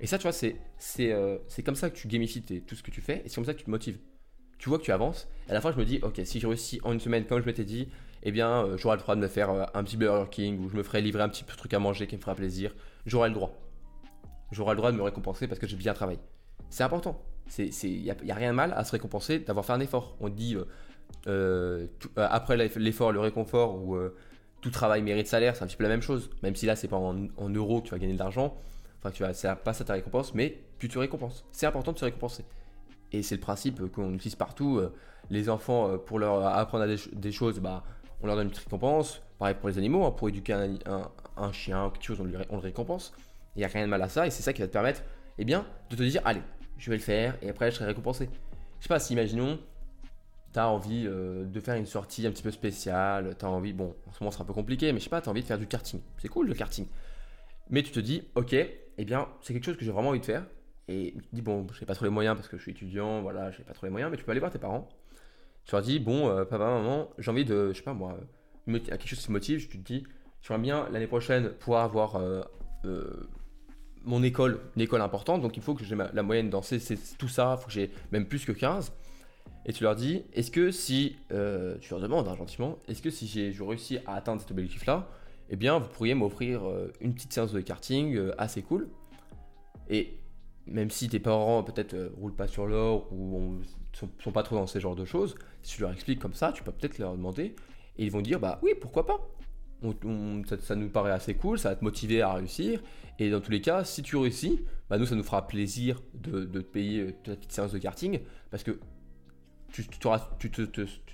Et 0.00 0.06
ça, 0.06 0.18
tu 0.18 0.22
vois, 0.22 0.32
c'est, 0.32 0.58
euh, 1.00 1.38
c'est 1.48 1.62
comme 1.62 1.74
ça 1.74 1.90
que 1.90 1.96
tu 1.96 2.08
gamifies 2.08 2.42
tout 2.42 2.74
ce 2.74 2.82
que 2.82 2.90
tu 2.90 3.00
fais 3.00 3.22
et 3.24 3.28
c'est 3.28 3.36
comme 3.36 3.44
ça 3.44 3.54
que 3.54 3.58
tu 3.58 3.64
te 3.64 3.70
motives. 3.70 3.98
Tu 4.58 4.68
vois 4.68 4.78
que 4.78 4.84
tu 4.84 4.92
avances. 4.92 5.28
Et 5.48 5.50
à 5.50 5.54
la 5.54 5.60
fin, 5.60 5.72
je 5.72 5.78
me 5.78 5.84
dis, 5.84 6.00
ok, 6.02 6.20
si 6.24 6.40
je 6.40 6.46
réussis 6.46 6.80
en 6.84 6.92
une 6.92 7.00
semaine, 7.00 7.24
comme 7.24 7.40
je 7.40 7.46
m'étais 7.46 7.64
dit, 7.64 7.88
eh 8.28 8.32
bien, 8.32 8.64
euh, 8.64 8.76
j'aurai 8.76 8.96
le 8.96 9.02
droit 9.02 9.14
de 9.14 9.20
me 9.20 9.28
faire 9.28 9.50
euh, 9.50 9.64
un 9.72 9.84
petit 9.84 9.96
Burger 9.96 10.28
King 10.30 10.58
ou 10.58 10.68
je 10.68 10.76
me 10.76 10.82
ferai 10.82 11.00
livrer 11.00 11.22
un 11.22 11.28
petit 11.28 11.44
truc 11.44 11.72
à 11.72 11.78
manger 11.78 12.06
qui 12.06 12.16
me 12.16 12.20
fera 12.20 12.34
plaisir. 12.34 12.74
J'aurai 13.06 13.28
le 13.28 13.34
droit. 13.34 13.56
J'aurai 14.50 14.72
le 14.72 14.78
droit 14.78 14.90
de 14.90 14.96
me 14.96 15.02
récompenser 15.02 15.46
parce 15.46 15.60
que 15.60 15.66
j'ai 15.66 15.76
bien 15.76 15.94
travaillé. 15.94 16.18
C'est 16.68 16.82
important. 16.82 17.22
Il 17.58 18.02
n'y 18.02 18.10
a, 18.10 18.34
rien 18.34 18.50
de 18.50 18.56
mal 18.56 18.72
à 18.76 18.82
se 18.82 18.90
récompenser 18.90 19.38
d'avoir 19.38 19.64
fait 19.64 19.72
un 19.72 19.80
effort. 19.80 20.16
On 20.20 20.28
dit, 20.28 20.56
après 22.16 22.56
l'effort, 22.56 23.12
le 23.12 23.20
réconfort 23.20 23.76
ou 23.76 23.96
tout 24.60 24.70
travail 24.70 25.02
mérite 25.02 25.28
salaire, 25.28 25.54
c'est 25.54 25.62
un 25.62 25.68
petit 25.68 25.76
peu 25.76 25.84
la 25.84 25.88
même 25.88 26.02
chose. 26.02 26.30
Même 26.42 26.56
si 26.56 26.66
là, 26.66 26.74
c'est 26.74 26.88
pas 26.88 26.96
en, 26.96 27.48
euros 27.50 27.80
que 27.80 27.86
tu 27.86 27.90
vas 27.92 27.98
gagner 27.98 28.14
de 28.14 28.18
l'argent 28.18 28.56
Enfin, 28.98 29.12
tu 29.12 29.22
vas, 29.22 29.34
ça 29.34 29.56
ta 29.56 29.92
récompense, 29.92 30.34
mais 30.34 30.58
tu 30.80 30.98
récompenses. 30.98 31.44
C'est 31.52 31.66
important 31.66 31.92
de 31.92 31.98
se 31.98 32.04
récompenser. 32.04 32.44
Et 33.12 33.22
c'est 33.22 33.36
le 33.36 33.40
principe 33.40 33.86
qu'on 33.92 34.14
utilise 34.14 34.34
partout. 34.34 34.78
Euh, 34.78 34.92
les 35.30 35.48
enfants, 35.48 35.90
euh, 35.90 35.96
pour 35.96 36.18
leur 36.18 36.44
apprendre 36.46 36.86
des, 37.12 37.32
choses, 37.32 37.60
bah, 37.60 37.84
on 38.26 38.28
leur 38.28 38.36
donne 38.36 38.48
une 38.48 38.54
récompense. 38.54 39.22
Pareil 39.38 39.54
pour 39.54 39.68
les 39.68 39.78
animaux, 39.78 40.04
hein, 40.04 40.10
pour 40.10 40.28
éduquer 40.28 40.52
un, 40.54 41.52
chien, 41.52 41.90
quelque 41.90 42.04
chose, 42.04 42.20
on 42.20 42.24
le 42.24 42.60
récompense. 42.60 43.12
Il 43.54 43.60
n'y 43.60 43.64
a 43.64 43.68
rien 43.68 43.84
de 43.84 43.90
mal 43.90 44.02
à 44.02 44.08
ça, 44.08 44.26
et 44.26 44.30
c'est 44.30 44.42
ça 44.42 44.52
qui 44.52 44.60
va 44.60 44.68
te 44.68 44.72
permettre 44.72 45.02
eh 45.38 45.44
bien, 45.44 45.66
de 45.90 45.96
te 45.96 46.02
dire, 46.02 46.22
allez, 46.24 46.42
je 46.78 46.90
vais 46.90 46.96
le 46.96 47.02
faire, 47.02 47.36
et 47.42 47.50
après 47.50 47.70
je 47.70 47.76
serai 47.76 47.86
récompensé. 47.86 48.28
Je 48.78 48.84
sais 48.84 48.88
pas 48.88 48.98
si, 48.98 49.12
imaginons, 49.12 49.58
tu 50.52 50.58
as 50.58 50.68
envie 50.68 51.04
euh, 51.06 51.44
de 51.44 51.60
faire 51.60 51.76
une 51.76 51.86
sortie 51.86 52.26
un 52.26 52.30
petit 52.30 52.42
peu 52.42 52.50
spéciale, 52.50 53.36
tu 53.38 53.44
as 53.44 53.48
envie, 53.48 53.72
bon, 53.72 53.94
en 54.08 54.12
ce 54.12 54.22
moment 54.22 54.30
c'est 54.30 54.40
un 54.40 54.46
peu 54.46 54.52
compliqué, 54.52 54.92
mais 54.92 54.98
je 54.98 55.04
sais 55.04 55.10
pas, 55.10 55.20
tu 55.20 55.28
as 55.28 55.32
envie 55.32 55.42
de 55.42 55.46
faire 55.46 55.58
du 55.58 55.66
karting. 55.66 56.00
C'est 56.18 56.28
cool 56.28 56.48
le 56.48 56.54
karting. 56.54 56.86
Mais 57.68 57.82
tu 57.82 57.90
te 57.90 58.00
dis, 58.00 58.22
ok, 58.34 58.54
eh 58.54 59.04
bien, 59.04 59.28
c'est 59.42 59.52
quelque 59.52 59.64
chose 59.64 59.76
que 59.76 59.84
j'ai 59.84 59.90
vraiment 59.90 60.10
envie 60.10 60.20
de 60.20 60.24
faire. 60.24 60.44
Et 60.88 61.14
tu 61.14 61.22
te 61.22 61.34
dis, 61.34 61.42
bon, 61.42 61.66
je 61.72 61.80
n'ai 61.80 61.86
pas 61.86 61.94
trop 61.94 62.04
les 62.04 62.10
moyens 62.10 62.36
parce 62.36 62.48
que 62.48 62.56
je 62.56 62.62
suis 62.62 62.72
étudiant, 62.72 63.20
voilà, 63.20 63.50
je 63.50 63.58
n'ai 63.58 63.64
pas 63.64 63.74
trop 63.74 63.86
les 63.86 63.90
moyens, 63.90 64.10
mais 64.10 64.16
tu 64.16 64.24
peux 64.24 64.30
aller 64.30 64.40
voir 64.40 64.52
tes 64.52 64.58
parents. 64.58 64.88
Tu 65.66 65.72
leur 65.72 65.82
dis, 65.82 65.98
bon, 65.98 66.28
euh, 66.28 66.44
papa, 66.44 66.64
maman, 66.64 67.10
j'ai 67.18 67.30
envie 67.30 67.44
de, 67.44 67.72
je 67.72 67.78
sais 67.78 67.82
pas 67.82 67.92
moi, 67.92 68.16
quelque 68.66 69.06
chose 69.06 69.18
qui 69.18 69.26
te 69.26 69.32
motive, 69.32 69.68
tu 69.68 69.78
te 69.78 69.86
dis, 69.86 70.04
j'aimerais 70.42 70.62
bien 70.62 70.88
l'année 70.90 71.06
prochaine 71.06 71.50
pouvoir 71.50 71.84
avoir 71.84 72.16
euh, 72.16 72.42
euh, 72.84 73.28
mon 74.04 74.22
école, 74.22 74.60
une 74.76 74.82
école 74.82 75.02
importante, 75.02 75.42
donc 75.42 75.56
il 75.56 75.62
faut 75.62 75.74
que 75.74 75.84
j'ai 75.84 75.96
la 75.96 76.22
moyenne 76.22 76.48
dans 76.48 76.62
c'est 76.62 76.78
tout 77.18 77.28
ça, 77.28 77.56
il 77.58 77.60
faut 77.60 77.66
que 77.66 77.72
j'ai 77.72 77.90
même 78.12 78.26
plus 78.26 78.44
que 78.44 78.52
15. 78.52 78.92
Et 79.68 79.72
tu 79.72 79.82
leur 79.82 79.96
dis, 79.96 80.22
est-ce 80.32 80.52
que 80.52 80.70
si, 80.70 81.16
euh, 81.32 81.76
tu 81.80 81.90
leur 81.90 82.00
demandes 82.00 82.28
hein, 82.28 82.36
gentiment, 82.36 82.78
est-ce 82.86 83.02
que 83.02 83.10
si 83.10 83.26
j'ai 83.26 83.52
réussi 83.60 83.98
à 84.06 84.14
atteindre 84.14 84.40
cet 84.40 84.52
objectif-là, 84.52 85.08
eh 85.50 85.56
bien 85.56 85.78
vous 85.78 85.88
pourriez 85.88 86.14
m'offrir 86.14 86.66
euh, 86.66 86.92
une 87.00 87.14
petite 87.14 87.32
séance 87.32 87.52
de 87.52 87.60
karting 87.60 88.14
euh, 88.14 88.32
assez 88.38 88.62
cool. 88.62 88.88
Et 89.90 90.20
même 90.66 90.90
si 90.90 91.08
tes 91.08 91.20
parents 91.20 91.62
peut-être 91.62 92.12
roulent 92.16 92.34
pas 92.34 92.48
sur 92.48 92.66
l'or 92.66 93.12
ou 93.12 93.58
sont, 93.92 94.08
sont, 94.18 94.32
pas 94.32 94.42
trop 94.42 94.56
dans 94.56 94.66
ces 94.66 94.80
genres 94.80 94.96
de 94.96 95.04
choses, 95.04 95.34
si 95.62 95.76
tu 95.76 95.82
leur 95.82 95.92
expliques 95.92 96.20
comme 96.20 96.34
ça, 96.34 96.52
tu 96.52 96.62
peux 96.62 96.72
peut-être 96.72 96.98
leur 96.98 97.12
demander 97.16 97.54
et 97.98 98.04
ils 98.04 98.10
vont 98.10 98.20
dire 98.20 98.40
bah 98.40 98.58
oui 98.62 98.72
pourquoi 98.80 99.06
pas. 99.06 99.20
ça, 100.60 100.74
nous 100.74 100.88
paraît 100.88 101.12
assez 101.12 101.34
cool, 101.34 101.58
ça 101.58 101.70
va 101.70 101.76
te 101.76 101.84
motiver 101.84 102.22
à 102.22 102.32
réussir. 102.34 102.82
Et 103.18 103.30
dans 103.30 103.40
tous 103.40 103.50
les 103.50 103.60
cas, 103.60 103.84
si 103.84 104.02
tu 104.02 104.16
réussis, 104.16 104.64
bah 104.90 104.98
nous 104.98 105.06
ça 105.06 105.14
nous 105.14 105.22
fera 105.22 105.46
plaisir 105.46 106.02
de, 106.14 106.44
de 106.44 106.60
te 106.60 106.66
payer 106.66 107.14
ta 107.24 107.36
petite 107.36 107.52
séance 107.52 107.72
de 107.72 107.78
karting 107.78 108.20
parce 108.50 108.62
que 108.62 108.78
tu, 109.72 109.84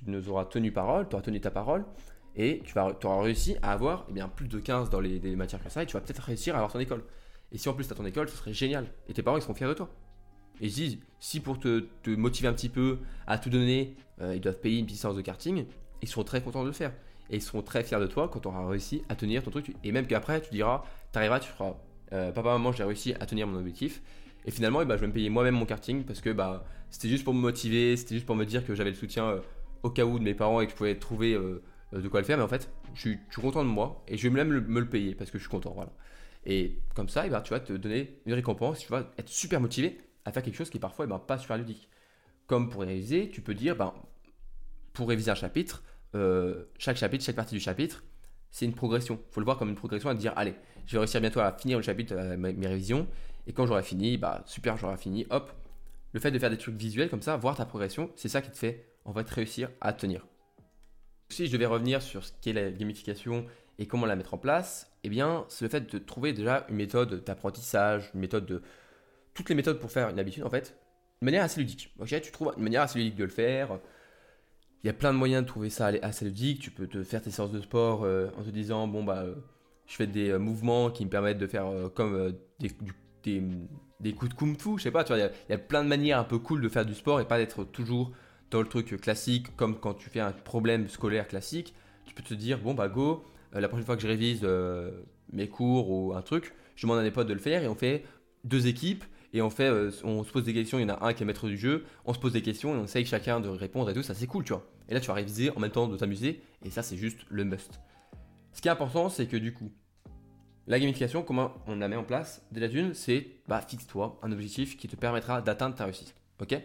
nous 0.07 0.29
auras 0.29 0.45
tenu 0.45 0.73
parole, 0.73 1.09
tu 1.09 1.15
auras 1.15 1.23
tenu 1.23 1.41
ta 1.41 1.51
parole, 1.51 1.85
et 2.37 2.63
tu, 2.65 2.79
auras 2.79 3.23
réussi 3.23 3.57
à 3.63 3.73
avoir 3.73 4.07
eh 4.09 4.13
bien, 4.13 4.29
plus 4.29 4.49
de 4.49 4.59
15 4.59 4.91
dans 4.91 5.01
les, 5.01 5.21
matières 5.37 5.61
comme 5.61 5.71
ça, 5.71 5.83
et 5.83 5.87
tu 5.87 5.95
vas 5.95 6.01
peut-être 6.01 6.23
réussir 6.23 6.55
à 6.55 6.59
avoir 6.59 6.73
ton 6.73 6.81
école. 6.81 7.05
Et 7.53 7.59
si 7.59 7.69
en 7.69 7.75
plus 7.75 7.87
tu 7.87 7.93
as 7.93 7.97
ton 7.97 8.07
école, 8.07 8.29
ce 8.29 8.37
serait 8.37 8.53
génial. 8.53 8.87
Et 9.09 9.13
tes 9.13 9.23
parents, 9.23 9.37
ils 9.37 9.43
seront 9.43 9.55
fiers 9.55 9.69
de 9.69 9.75
toi. 9.75 9.89
Et 10.61 10.67
ils 10.67 10.73
disent, 10.73 10.99
si 11.21 11.41
pour 11.41 11.59
te, 11.59 11.85
motiver 12.07 12.49
un 12.49 12.53
petit 12.53 12.69
peu 12.69 12.99
à 13.27 13.39
tout 13.39 13.51
donner, 13.51 13.97
euh, 14.21 14.35
ils 14.35 14.41
doivent 14.41 14.59
payer 14.59 14.79
une 14.79 14.87
petite 14.87 15.01
séance 15.01 15.17
de 15.17 15.21
karting, 15.21 15.67
ils 16.01 16.09
seront 16.09 16.25
très 16.25 16.41
contents 16.41 16.63
de 16.63 16.69
le 16.69 16.73
faire. 16.73 16.93
Et 17.31 17.37
ils 17.37 17.43
seront 17.43 17.63
très 17.63 17.85
fiers 17.85 18.01
de 18.01 18.07
toi 18.07 18.29
quand 18.29 18.41
tu 18.41 18.49
auras 18.49 18.67
réussi 18.67 19.03
à 19.09 19.17
tenir 19.17 19.43
ton 19.43 19.51
truc. 19.51 19.75
Et 19.85 19.93
même 19.93 20.07
qu'après, 20.07 20.41
tu 20.41 20.51
diras, 20.51 20.85
tu 21.13 21.19
arriveras, 21.19 21.41
tu 21.41 21.49
feras, 21.51 21.75
euh, 22.13 22.33
papa, 22.33 22.51
maman, 22.51 22.73
j'ai 22.73 22.85
réussi 22.85 23.15
à 23.21 23.27
tenir 23.27 23.47
mon 23.47 23.59
objectif. 23.59 24.03
Et 24.45 24.51
finalement, 24.51 24.83
eh 24.83 24.85
ben, 24.85 24.97
je 24.97 25.03
vais 25.03 25.07
me 25.07 25.13
payer 25.13 25.31
moi-même 25.31 25.55
mon 25.55 25.67
karting 25.67 26.05
parce 26.05 26.21
que 26.21 26.31
bah, 26.31 26.65
c'était 26.91 27.09
juste 27.09 27.25
pour 27.25 27.33
me 27.33 27.41
motiver, 27.41 27.97
c'était 27.97 28.17
juste 28.17 28.27
pour 28.27 28.37
me 28.37 28.45
dire 28.45 28.67
que 28.67 28.75
j'avais 28.75 28.91
le 28.91 28.97
soutien 28.97 29.25
euh, 29.27 29.41
au 29.83 29.91
cas 29.91 30.05
où 30.05 30.19
de 30.19 30.25
mes 30.25 30.35
parents 30.35 30.61
et 30.61 30.67
que 30.67 30.73
je 30.73 30.77
pouvais 30.77 30.97
trouver 30.97 31.35
de 31.93 32.09
quoi 32.09 32.21
le 32.21 32.27
faire. 32.27 32.37
Mais 32.37 32.45
en 32.45 32.49
fait, 32.49 32.71
je 32.95 33.01
suis, 33.01 33.19
content 33.41 33.65
de 33.65 33.69
moi 33.69 34.05
et 34.09 34.17
je 34.17 34.29
vais 34.29 34.35
même 34.35 34.49
me 34.49 34.81
le 34.81 34.89
payer 34.89 35.15
parce 35.15 35.31
que 35.31 35.39
je 35.39 35.43
suis 35.43 35.51
content. 35.51 35.73
Voilà. 35.75 35.91
Et 36.45 36.79
comme 36.95 37.09
ça, 37.09 37.27
eh 37.27 37.31
ben, 37.31 37.41
tu 37.41 37.51
vas 37.51 37.61
te 37.61 37.73
donner 37.73 38.21
une 38.27 38.35
récompense, 38.35 38.81
tu 38.81 38.89
vas 38.89 39.13
être 39.19 39.29
super 39.29 39.61
motivé 39.61 40.01
à 40.25 40.33
faire 40.33 40.43
quelque 40.43 40.57
chose 40.57 40.71
qui 40.71 40.79
est 40.79 40.81
parfois 40.81 41.05
eh 41.05 41.09
ben, 41.09 41.19
pas 41.19 41.39
super 41.39 41.57
ludique. 41.59 41.89
Comme 42.47 42.69
pour 42.69 42.83
réviser, 42.83 43.31
tu 43.31 43.41
peux 43.41 43.55
dire, 43.55 43.77
ben, 43.77 43.95
pour 44.93 45.09
réviser 45.09 45.31
un 45.31 45.37
chapitre, 45.37 45.83
chaque 46.79 46.97
chapitre, 46.97 47.25
chaque 47.25 47.37
partie 47.37 47.55
du 47.55 47.61
chapitre, 47.61 48.05
c'est 48.51 48.67
une 48.67 48.75
progression. 48.75 49.19
Il 49.31 49.33
faut 49.33 49.41
le 49.41 49.45
voir 49.45 49.57
comme 49.57 49.71
une 49.71 49.77
progression 49.77 50.11
à 50.11 50.15
dire, 50.15 50.33
allez, 50.37 50.55
je 50.87 50.93
vais 50.93 50.99
réussir 50.99 51.21
bientôt 51.21 51.41
à 51.41 51.53
finir 51.53 51.79
le 51.79 51.83
chapitre, 51.83 52.15
mes 52.37 52.67
révisions. 52.67 53.07
Et 53.47 53.53
quand 53.53 53.67
j'aurai 53.67 53.83
fini, 53.83 54.19
bah 54.19 54.43
super, 54.47 54.77
j'aurai 54.77 54.97
fini, 54.97 55.27
hop. 55.31 55.51
Le 56.13 56.21
fait 56.21 56.31
de 56.31 56.39
faire 56.39 56.51
des 56.51 56.59
trucs 56.59 56.77
visuels 56.77 57.09
comme 57.09 57.23
ça, 57.23 57.37
voir 57.37 57.57
ta 57.57 57.65
progression, 57.65 58.11
c'est 58.15 58.29
ça 58.29 58.43
qui 58.43 58.51
te 58.51 58.57
fait 58.57 58.93
en 59.05 59.15
fait 59.15 59.29
réussir 59.31 59.71
à 59.81 59.93
tenir. 59.93 60.27
Si 61.31 61.47
je 61.47 61.53
devais 61.53 61.67
revenir 61.67 62.03
sur 62.03 62.23
ce 62.23 62.33
qu'est 62.43 62.53
la 62.53 62.71
gamification 62.71 63.47
et 63.79 63.87
comment 63.87 64.05
la 64.05 64.17
mettre 64.17 64.35
en 64.35 64.39
place, 64.39 64.92
eh 65.05 65.09
bien, 65.09 65.45
c'est 65.49 65.65
le 65.65 65.71
fait 65.71 65.93
de 65.93 65.99
trouver 65.99 66.33
déjà 66.33 66.67
une 66.69 66.77
méthode 66.77 67.25
d'apprentissage, 67.25 68.11
une 68.15 68.21
méthode 68.21 68.47
de 68.47 68.63
toutes 69.35 69.49
les 69.49 69.55
méthodes 69.55 69.81
pour 69.81 69.91
faire 69.91 70.09
une 70.11 70.19
habitude 70.19 70.45
en 70.45 70.51
fait, 70.51 70.77
de 71.21 71.25
manière 71.25 71.43
assez 71.43 71.61
ludique. 71.61 71.93
Ok, 71.99 72.21
tu 72.21 72.31
trouves 72.31 72.53
une 72.57 72.63
manière 72.63 72.83
assez 72.83 72.99
ludique 72.99 73.17
de 73.17 73.25
le 73.25 73.31
faire. 73.31 73.79
Il 74.83 74.87
y 74.87 74.91
a 74.91 74.93
plein 74.93 75.13
de 75.13 75.19
moyens 75.19 75.43
de 75.43 75.49
trouver 75.49 75.71
ça 75.71 75.87
assez 76.03 76.25
ludique. 76.25 76.61
Tu 76.61 76.71
peux 76.71 76.87
te 76.87 77.03
faire 77.03 77.23
tes 77.23 77.31
séances 77.31 77.53
de 77.53 77.61
sport 77.61 78.05
euh, 78.05 78.29
en 78.39 78.43
te 78.43 78.51
disant 78.51 78.89
bon 78.89 79.05
bah 79.05 79.23
euh, 79.23 79.35
je 79.87 79.95
fais 79.95 80.07
des 80.07 80.31
euh, 80.31 80.39
mouvements 80.39 80.91
qui 80.91 81.05
me 81.05 81.11
permettent 81.11 81.39
de 81.39 81.47
faire 81.47 81.67
comme 81.95 82.35
des, 82.59 82.71
des, 84.01 84.13
coups 84.13 84.31
de 84.31 84.35
kung 84.35 84.61
fu, 84.61 84.79
je 84.79 84.83
sais 84.85 84.91
pas, 84.91 85.05
tu 85.05 85.13
vois, 85.13 85.23
il 85.23 85.31
y, 85.51 85.53
a 85.53 85.59
plein 85.59 85.85
de 85.85 85.89
manières 85.89 86.19
un 86.19 86.25
peu 86.25 86.39
cool 86.39 86.61
de 86.61 86.69
faire 86.69 86.85
du 86.85 86.95
sport 86.95 87.21
et 87.21 87.25
pas 87.25 87.39
d'être 87.39 87.65
toujours 87.65 88.13
dans 88.51 88.61
le 88.61 88.69
truc 88.69 89.01
classique 89.01 89.55
comme 89.57 89.79
quand 89.79 89.95
tu 89.95 90.11
fais 90.11 90.21
un 90.21 90.33
problème 90.33 90.89
scolaire 90.89 91.29
classique. 91.29 91.75
Tu 92.05 92.15
peux 92.15 92.23
te 92.23 92.35
dire, 92.35 92.59
bon 92.59 92.75
bah 92.75 92.89
go, 92.89 93.25
la 93.61 93.69
prochaine 93.69 93.87
fois 93.87 93.97
que 93.97 94.03
je 94.03 94.09
révise 94.09 94.41
euh, 94.43 94.91
mes 95.33 95.49
cours 95.49 95.91
ou 95.91 96.15
un 96.15 96.23
truc, 96.23 96.55
je 96.77 96.87
demande 96.87 96.99
à 96.99 97.03
mes 97.03 97.11
potes 97.11 97.29
de 97.29 97.35
le 97.35 97.41
faire 97.41 97.63
et 97.63 97.69
on 97.69 97.75
fait 97.75 98.05
deux 98.45 98.67
équipes 98.67 99.05
et 99.35 99.43
on 99.43 99.51
fait, 99.51 99.69
euh, 99.69 99.91
on 100.05 100.25
se 100.25 100.33
pose 100.33 100.45
des 100.45 100.55
questions, 100.55 100.79
il 100.79 100.83
y 100.83 100.85
en 100.91 100.95
a 100.95 101.07
un 101.07 101.13
qui 101.13 101.23
est 101.23 101.27
maître 101.27 101.49
du 101.49 101.57
jeu, 101.57 101.85
on 102.05 102.13
se 102.13 102.19
pose 102.19 102.33
des 102.33 102.43
questions 102.43 102.75
et 102.75 102.79
on 102.79 102.85
essaye 102.85 103.05
chacun 103.05 103.41
de 103.41 103.49
répondre 103.49 103.89
et 103.91 103.95
tout, 103.95 104.03
ça 104.03 104.15
c'est 104.15 104.27
cool, 104.27 104.45
tu 104.45 104.53
vois. 104.53 104.67
Et 104.89 104.95
là 104.95 105.01
tu 105.01 105.09
vas 105.09 105.15
réviser 105.15 105.51
en 105.51 105.61
même 105.61 105.71
temps 105.71 105.89
de 105.89 105.97
t'amuser 105.97 106.43
et 106.65 106.71
ça 106.71 106.83
c'est 106.83 106.97
juste 106.97 107.21
le 107.29 107.45
must. 107.45 107.81
Ce 108.53 108.61
qui 108.61 108.69
est 108.69 108.71
important, 108.71 109.09
c'est 109.09 109.27
que 109.27 109.37
du 109.37 109.53
coup, 109.53 109.73
la 110.67 110.79
gamification, 110.79 111.23
comment 111.23 111.55
on 111.67 111.77
la 111.77 111.89
met 111.89 111.97
en 111.97 112.05
place 112.05 112.43
Déjà 112.53 112.69
d'une, 112.69 112.95
c'est 112.95 113.27
bah, 113.49 113.61
fixe-toi 113.67 114.21
un 114.23 114.31
objectif 114.31 114.77
qui 114.77 114.87
te 114.89 114.95
permettra 114.95 115.43
d'atteindre 115.43 115.75
ta 115.75 115.85
réussite. 115.85 116.15
ok? 116.41 116.57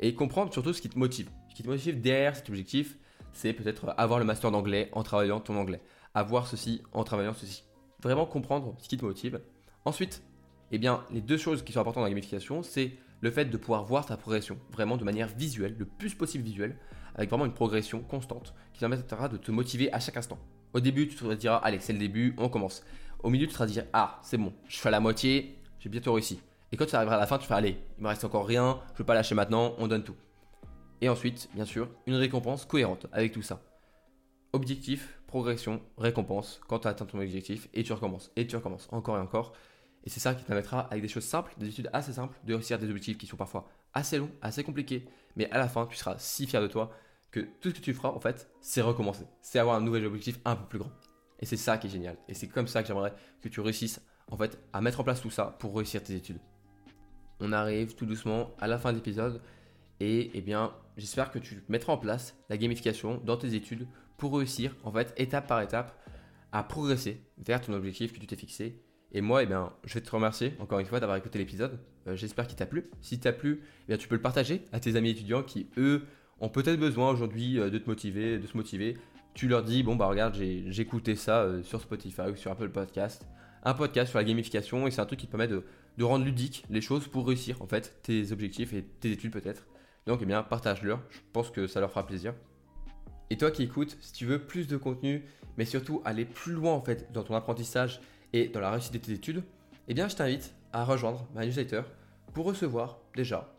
Et 0.00 0.14
comprendre 0.14 0.52
surtout 0.52 0.72
ce 0.72 0.82
qui 0.82 0.88
te 0.88 0.98
motive. 0.98 1.30
Ce 1.48 1.54
qui 1.54 1.62
te 1.62 1.68
motive 1.68 2.00
derrière 2.00 2.36
cet 2.36 2.48
objectif, 2.48 2.98
c'est 3.38 3.52
peut-être 3.52 3.94
avoir 3.96 4.18
le 4.18 4.24
master 4.24 4.50
d'anglais 4.50 4.88
en 4.92 5.04
travaillant 5.04 5.38
ton 5.38 5.56
anglais. 5.56 5.80
Avoir 6.12 6.48
ceci 6.48 6.82
en 6.92 7.04
travaillant 7.04 7.34
ceci. 7.34 7.62
Vraiment 8.02 8.26
comprendre 8.26 8.74
ce 8.78 8.88
qui 8.88 8.96
te 8.96 9.04
motive. 9.04 9.40
Ensuite, 9.84 10.24
eh 10.72 10.78
bien, 10.78 11.04
les 11.12 11.20
deux 11.20 11.36
choses 11.36 11.62
qui 11.62 11.72
sont 11.72 11.78
importantes 11.78 12.00
dans 12.00 12.06
la 12.06 12.10
gamification, 12.10 12.64
c'est 12.64 12.94
le 13.20 13.30
fait 13.30 13.44
de 13.44 13.56
pouvoir 13.56 13.84
voir 13.84 14.06
ta 14.06 14.16
progression 14.16 14.58
vraiment 14.72 14.96
de 14.96 15.04
manière 15.04 15.28
visuelle, 15.28 15.76
le 15.78 15.84
plus 15.84 16.16
possible 16.16 16.42
visuelle, 16.42 16.76
avec 17.14 17.30
vraiment 17.30 17.46
une 17.46 17.54
progression 17.54 18.00
constante 18.00 18.54
qui 18.72 18.80
permettra 18.80 19.28
de 19.28 19.36
te 19.36 19.52
motiver 19.52 19.92
à 19.92 20.00
chaque 20.00 20.16
instant. 20.16 20.40
Au 20.72 20.80
début, 20.80 21.06
tu 21.06 21.14
te 21.14 21.32
diras, 21.34 21.58
allez, 21.58 21.78
c'est 21.78 21.92
le 21.92 22.00
début, 22.00 22.34
on 22.38 22.48
commence. 22.48 22.82
Au 23.22 23.30
milieu, 23.30 23.46
tu 23.46 23.54
te 23.54 23.62
dire 23.66 23.84
Ah, 23.92 24.18
c'est 24.22 24.36
bon, 24.36 24.52
je 24.66 24.78
fais 24.78 24.90
la 24.90 24.98
moitié, 24.98 25.60
j'ai 25.78 25.88
bientôt 25.88 26.12
réussi. 26.12 26.40
Et 26.72 26.76
quand 26.76 26.86
tu 26.86 26.96
arriveras 26.96 27.14
à 27.14 27.20
la 27.20 27.26
fin, 27.28 27.38
tu 27.38 27.46
fais 27.46 27.54
Allez, 27.54 27.78
il 27.98 28.02
me 28.02 28.08
reste 28.08 28.24
encore 28.24 28.48
rien, 28.48 28.80
je 28.88 28.94
ne 28.94 28.98
veux 28.98 29.04
pas 29.04 29.14
lâcher 29.14 29.36
maintenant, 29.36 29.74
on 29.78 29.86
donne 29.86 30.02
tout. 30.02 30.16
Et 31.00 31.08
ensuite, 31.08 31.48
bien 31.54 31.64
sûr, 31.64 31.88
une 32.06 32.14
récompense 32.14 32.64
cohérente 32.64 33.06
avec 33.12 33.32
tout 33.32 33.42
ça. 33.42 33.62
Objectif, 34.52 35.20
progression, 35.26 35.80
récompense 35.96 36.60
quand 36.66 36.80
tu 36.80 36.88
as 36.88 36.90
atteint 36.90 37.04
ton 37.04 37.20
objectif 37.20 37.68
et 37.74 37.82
tu 37.84 37.92
recommences, 37.92 38.32
et 38.36 38.46
tu 38.46 38.56
recommences 38.56 38.88
encore 38.90 39.16
et 39.16 39.20
encore. 39.20 39.52
Et 40.04 40.10
c'est 40.10 40.20
ça 40.20 40.34
qui 40.34 40.44
permettra, 40.44 40.80
avec 40.80 41.02
des 41.02 41.08
choses 41.08 41.24
simples, 41.24 41.52
des 41.58 41.68
études 41.68 41.90
assez 41.92 42.12
simples, 42.12 42.38
de 42.44 42.54
réussir 42.54 42.78
des 42.78 42.88
objectifs 42.88 43.18
qui 43.18 43.26
sont 43.26 43.36
parfois 43.36 43.68
assez 43.92 44.18
longs, 44.18 44.30
assez 44.42 44.64
compliqués. 44.64 45.06
Mais 45.36 45.50
à 45.50 45.58
la 45.58 45.68
fin, 45.68 45.86
tu 45.86 45.96
seras 45.96 46.16
si 46.18 46.46
fier 46.46 46.62
de 46.62 46.66
toi 46.66 46.90
que 47.30 47.40
tout 47.60 47.70
ce 47.70 47.74
que 47.74 47.80
tu 47.80 47.92
feras, 47.92 48.08
en 48.08 48.20
fait, 48.20 48.50
c'est 48.60 48.80
recommencer. 48.80 49.24
C'est 49.42 49.58
avoir 49.58 49.76
un 49.76 49.80
nouvel 49.80 50.06
objectif 50.06 50.38
un 50.44 50.56
peu 50.56 50.64
plus 50.66 50.78
grand. 50.78 50.90
Et 51.40 51.46
c'est 51.46 51.56
ça 51.56 51.78
qui 51.78 51.86
est 51.86 51.90
génial. 51.90 52.16
Et 52.28 52.34
c'est 52.34 52.48
comme 52.48 52.66
ça 52.66 52.82
que 52.82 52.88
j'aimerais 52.88 53.12
que 53.42 53.48
tu 53.48 53.60
réussisses 53.60 54.00
en 54.30 54.36
fait 54.36 54.58
à 54.72 54.80
mettre 54.80 55.00
en 55.00 55.04
place 55.04 55.20
tout 55.20 55.30
ça 55.30 55.56
pour 55.58 55.76
réussir 55.76 56.02
tes 56.02 56.14
études. 56.14 56.40
On 57.40 57.52
arrive 57.52 57.94
tout 57.94 58.06
doucement 58.06 58.50
à 58.58 58.66
la 58.66 58.78
fin 58.78 58.92
de 58.92 58.96
l'épisode 58.96 59.40
et 60.00 60.30
eh 60.34 60.40
bien 60.40 60.72
j'espère 60.96 61.30
que 61.30 61.38
tu 61.38 61.62
mettras 61.68 61.92
en 61.92 61.98
place 61.98 62.36
la 62.48 62.56
gamification 62.56 63.20
dans 63.24 63.36
tes 63.36 63.54
études 63.54 63.86
pour 64.16 64.36
réussir 64.36 64.74
en 64.84 64.92
fait 64.92 65.14
étape 65.16 65.46
par 65.46 65.60
étape 65.60 65.98
à 66.52 66.62
progresser 66.62 67.22
vers 67.38 67.60
ton 67.60 67.72
objectif 67.74 68.12
que 68.12 68.18
tu 68.18 68.26
t'es 68.26 68.36
fixé. 68.36 68.82
Et 69.12 69.20
moi, 69.20 69.42
eh 69.42 69.46
bien, 69.46 69.72
je 69.84 69.94
vais 69.94 70.00
te 70.00 70.10
remercier 70.10 70.54
encore 70.58 70.80
une 70.80 70.86
fois 70.86 71.00
d'avoir 71.00 71.16
écouté 71.16 71.38
l'épisode. 71.38 71.78
Euh, 72.06 72.16
j'espère 72.16 72.46
qu'il 72.46 72.56
t'a 72.56 72.66
plu. 72.66 72.90
Si 73.00 73.18
t'a 73.18 73.32
plu, 73.32 73.62
eh 73.88 73.96
tu 73.96 74.08
peux 74.08 74.14
le 74.14 74.22
partager 74.22 74.62
à 74.72 74.80
tes 74.80 74.96
amis 74.96 75.10
étudiants 75.10 75.42
qui, 75.42 75.68
eux, 75.78 76.04
ont 76.40 76.48
peut-être 76.48 76.78
besoin 76.78 77.10
aujourd'hui 77.10 77.58
euh, 77.58 77.70
de 77.70 77.78
te 77.78 77.88
motiver, 77.88 78.38
de 78.38 78.46
se 78.46 78.56
motiver 78.56 78.96
tu 79.38 79.46
leur 79.46 79.62
dis 79.62 79.84
bon 79.84 79.94
bah 79.94 80.06
regarde 80.06 80.34
j'ai 80.34 80.80
écouté 80.80 81.14
ça 81.14 81.42
euh, 81.42 81.62
sur 81.62 81.80
Spotify 81.80 82.22
ou 82.22 82.34
sur 82.34 82.50
Apple 82.50 82.70
Podcast, 82.70 83.24
un 83.62 83.72
podcast 83.72 84.10
sur 84.10 84.18
la 84.18 84.24
gamification 84.24 84.88
et 84.88 84.90
c'est 84.90 85.00
un 85.00 85.06
truc 85.06 85.20
qui 85.20 85.26
te 85.26 85.30
permet 85.30 85.46
de, 85.46 85.62
rendre 86.02 86.24
ludique 86.24 86.64
les 86.70 86.80
choses 86.80 87.06
pour 87.06 87.28
réussir 87.28 87.62
en 87.62 87.66
fait 87.68 88.00
tes 88.02 88.32
objectifs 88.32 88.72
et 88.72 88.82
tes 88.82 89.12
études 89.12 89.30
peut-être. 89.30 89.64
Donc 90.08 90.20
eh 90.22 90.24
bien 90.24 90.42
partage-leur, 90.42 91.02
je 91.10 91.18
pense 91.34 91.50
que 91.50 91.66
ça 91.66 91.80
leur 91.80 91.90
fera 91.90 92.06
plaisir. 92.06 92.32
Et 93.28 93.36
toi 93.36 93.50
qui 93.50 93.62
écoutes, 93.62 93.98
si 94.00 94.14
tu 94.14 94.24
veux 94.24 94.38
plus 94.38 94.66
de 94.66 94.78
contenu, 94.78 95.22
mais 95.58 95.66
surtout 95.66 96.00
aller 96.06 96.24
plus 96.24 96.54
loin 96.54 96.72
en 96.72 96.80
fait 96.80 97.12
dans 97.12 97.22
ton 97.22 97.34
apprentissage 97.34 98.00
et 98.32 98.48
dans 98.48 98.60
la 98.60 98.70
réussite 98.70 98.94
de 98.94 98.98
tes 98.98 99.12
études, 99.12 99.44
eh 99.86 99.92
bien 99.92 100.08
je 100.08 100.16
t'invite 100.16 100.54
à 100.72 100.82
rejoindre 100.86 101.28
ma 101.34 101.44
newsletter 101.44 101.82
pour 102.32 102.46
recevoir 102.46 103.00
déjà 103.16 103.52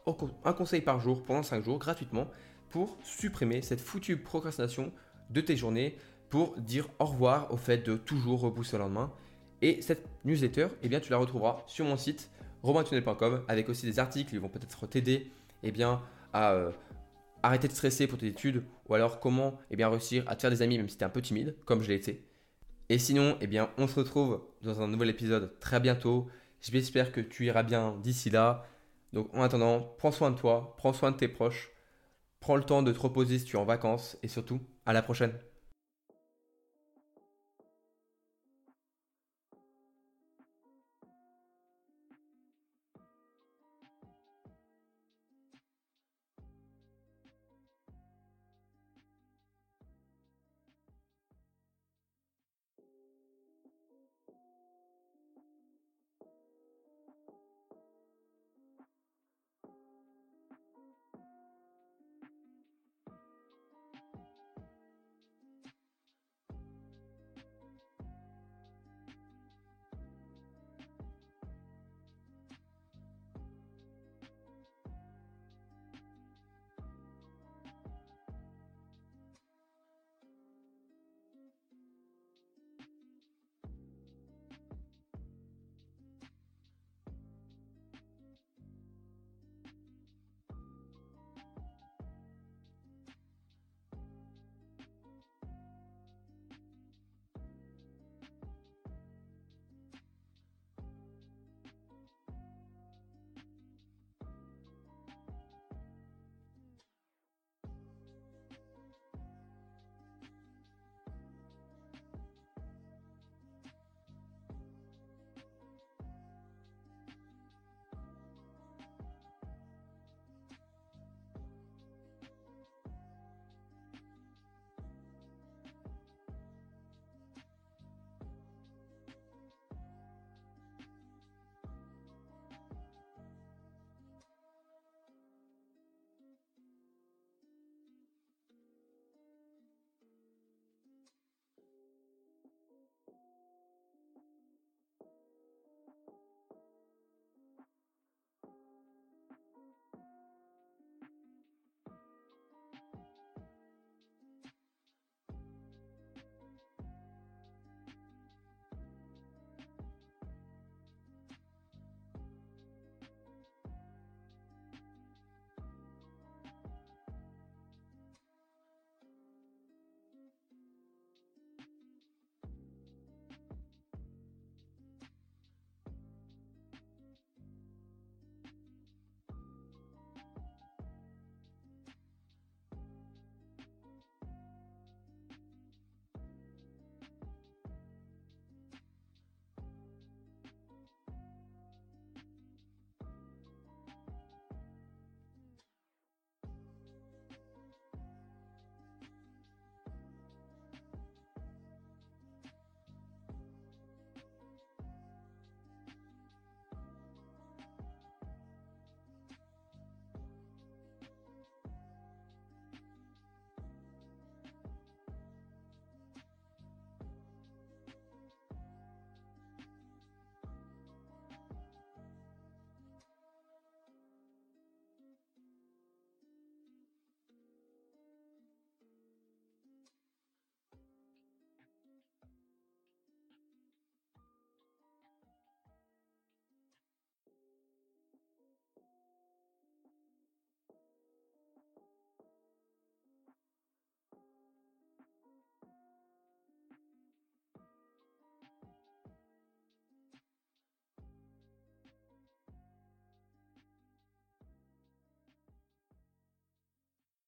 un 0.44 0.54
conseil 0.54 0.82
par 0.82 1.00
jour 1.00 1.22
pendant 1.22 1.44
5 1.44 1.64
jours 1.64 1.78
gratuitement 1.78 2.26
pour 2.72 2.98
supprimer 3.04 3.62
cette 3.62 3.80
foutue 3.80 4.18
procrastination 4.18 4.92
de 5.30 5.42
tes 5.42 5.56
journées 5.56 5.98
pour 6.32 6.58
dire 6.58 6.88
au 6.98 7.06
revoir 7.06 7.54
au 7.54 7.58
fait 7.58 7.78
de 7.78 7.96
toujours 7.96 8.42
repousser 8.42 8.78
le 8.78 8.84
lendemain. 8.86 9.12
Et 9.62 9.84
cette 9.84 10.08
newsletter, 10.26 10.70
eh 10.82 10.90
bien, 10.90 11.00
tu 11.00 11.12
la 11.12 11.18
retrouveras 11.18 11.64
sur 11.68 11.86
mon 11.86 11.98
site 11.98 12.32
romaintunnel.com 12.64 13.44
avec 13.48 13.70
aussi 13.70 13.86
des 13.86 14.00
articles 14.00 14.32
qui 14.32 14.38
vont 14.38 14.50
peut-être 14.50 14.88
t'aider 14.88 15.32
eh 15.64 15.72
bien, 15.72 16.02
à 16.34 16.54
euh, 16.54 16.72
arrêter 17.44 17.68
de 17.68 17.74
stresser 17.74 18.08
pour 18.08 18.18
tes 18.18 18.28
études 18.28 18.64
ou 18.88 18.96
alors 18.96 19.20
comment 19.20 19.60
eh 19.72 19.76
bien, 19.76 19.90
réussir 19.90 20.24
à 20.28 20.36
te 20.36 20.42
faire 20.42 20.50
des 20.50 20.62
amis 20.62 20.78
même 20.78 20.90
si 20.90 20.98
tu 20.98 21.04
es 21.04 21.06
un 21.06 21.10
peu 21.10 21.22
timide, 21.22 21.56
comme 21.66 21.82
je 21.82 21.90
l'ai 21.90 21.96
été. 21.96 22.26
Et 22.90 22.98
sinon, 22.98 23.38
eh 23.40 23.48
bien, 23.48 23.70
on 23.78 23.88
se 23.88 23.96
retrouve 23.96 24.42
dans 24.64 24.82
un 24.82 24.88
nouvel 24.88 25.10
épisode 25.10 25.60
très 25.60 25.80
bientôt. 25.80 26.28
J'espère 26.62 27.12
que 27.12 27.22
tu 27.22 27.46
iras 27.46 27.64
bien 27.64 27.96
d'ici 28.02 28.30
là. 28.30 28.66
Donc 29.14 29.30
en 29.34 29.42
attendant, 29.42 29.96
prends 29.98 30.12
soin 30.12 30.32
de 30.32 30.38
toi, 30.38 30.76
prends 30.78 30.94
soin 30.94 31.12
de 31.12 31.18
tes 31.18 31.28
proches, 31.28 31.72
prends 32.40 32.56
le 32.56 32.64
temps 32.64 32.84
de 32.84 32.92
te 32.92 33.00
reposer 33.00 33.40
si 33.40 33.46
tu 33.46 33.58
es 33.58 33.60
en 33.60 33.66
vacances 33.66 34.18
et 34.24 34.28
surtout, 34.28 34.60
à 34.86 34.94
la 34.94 35.02
prochaine. 35.02 35.34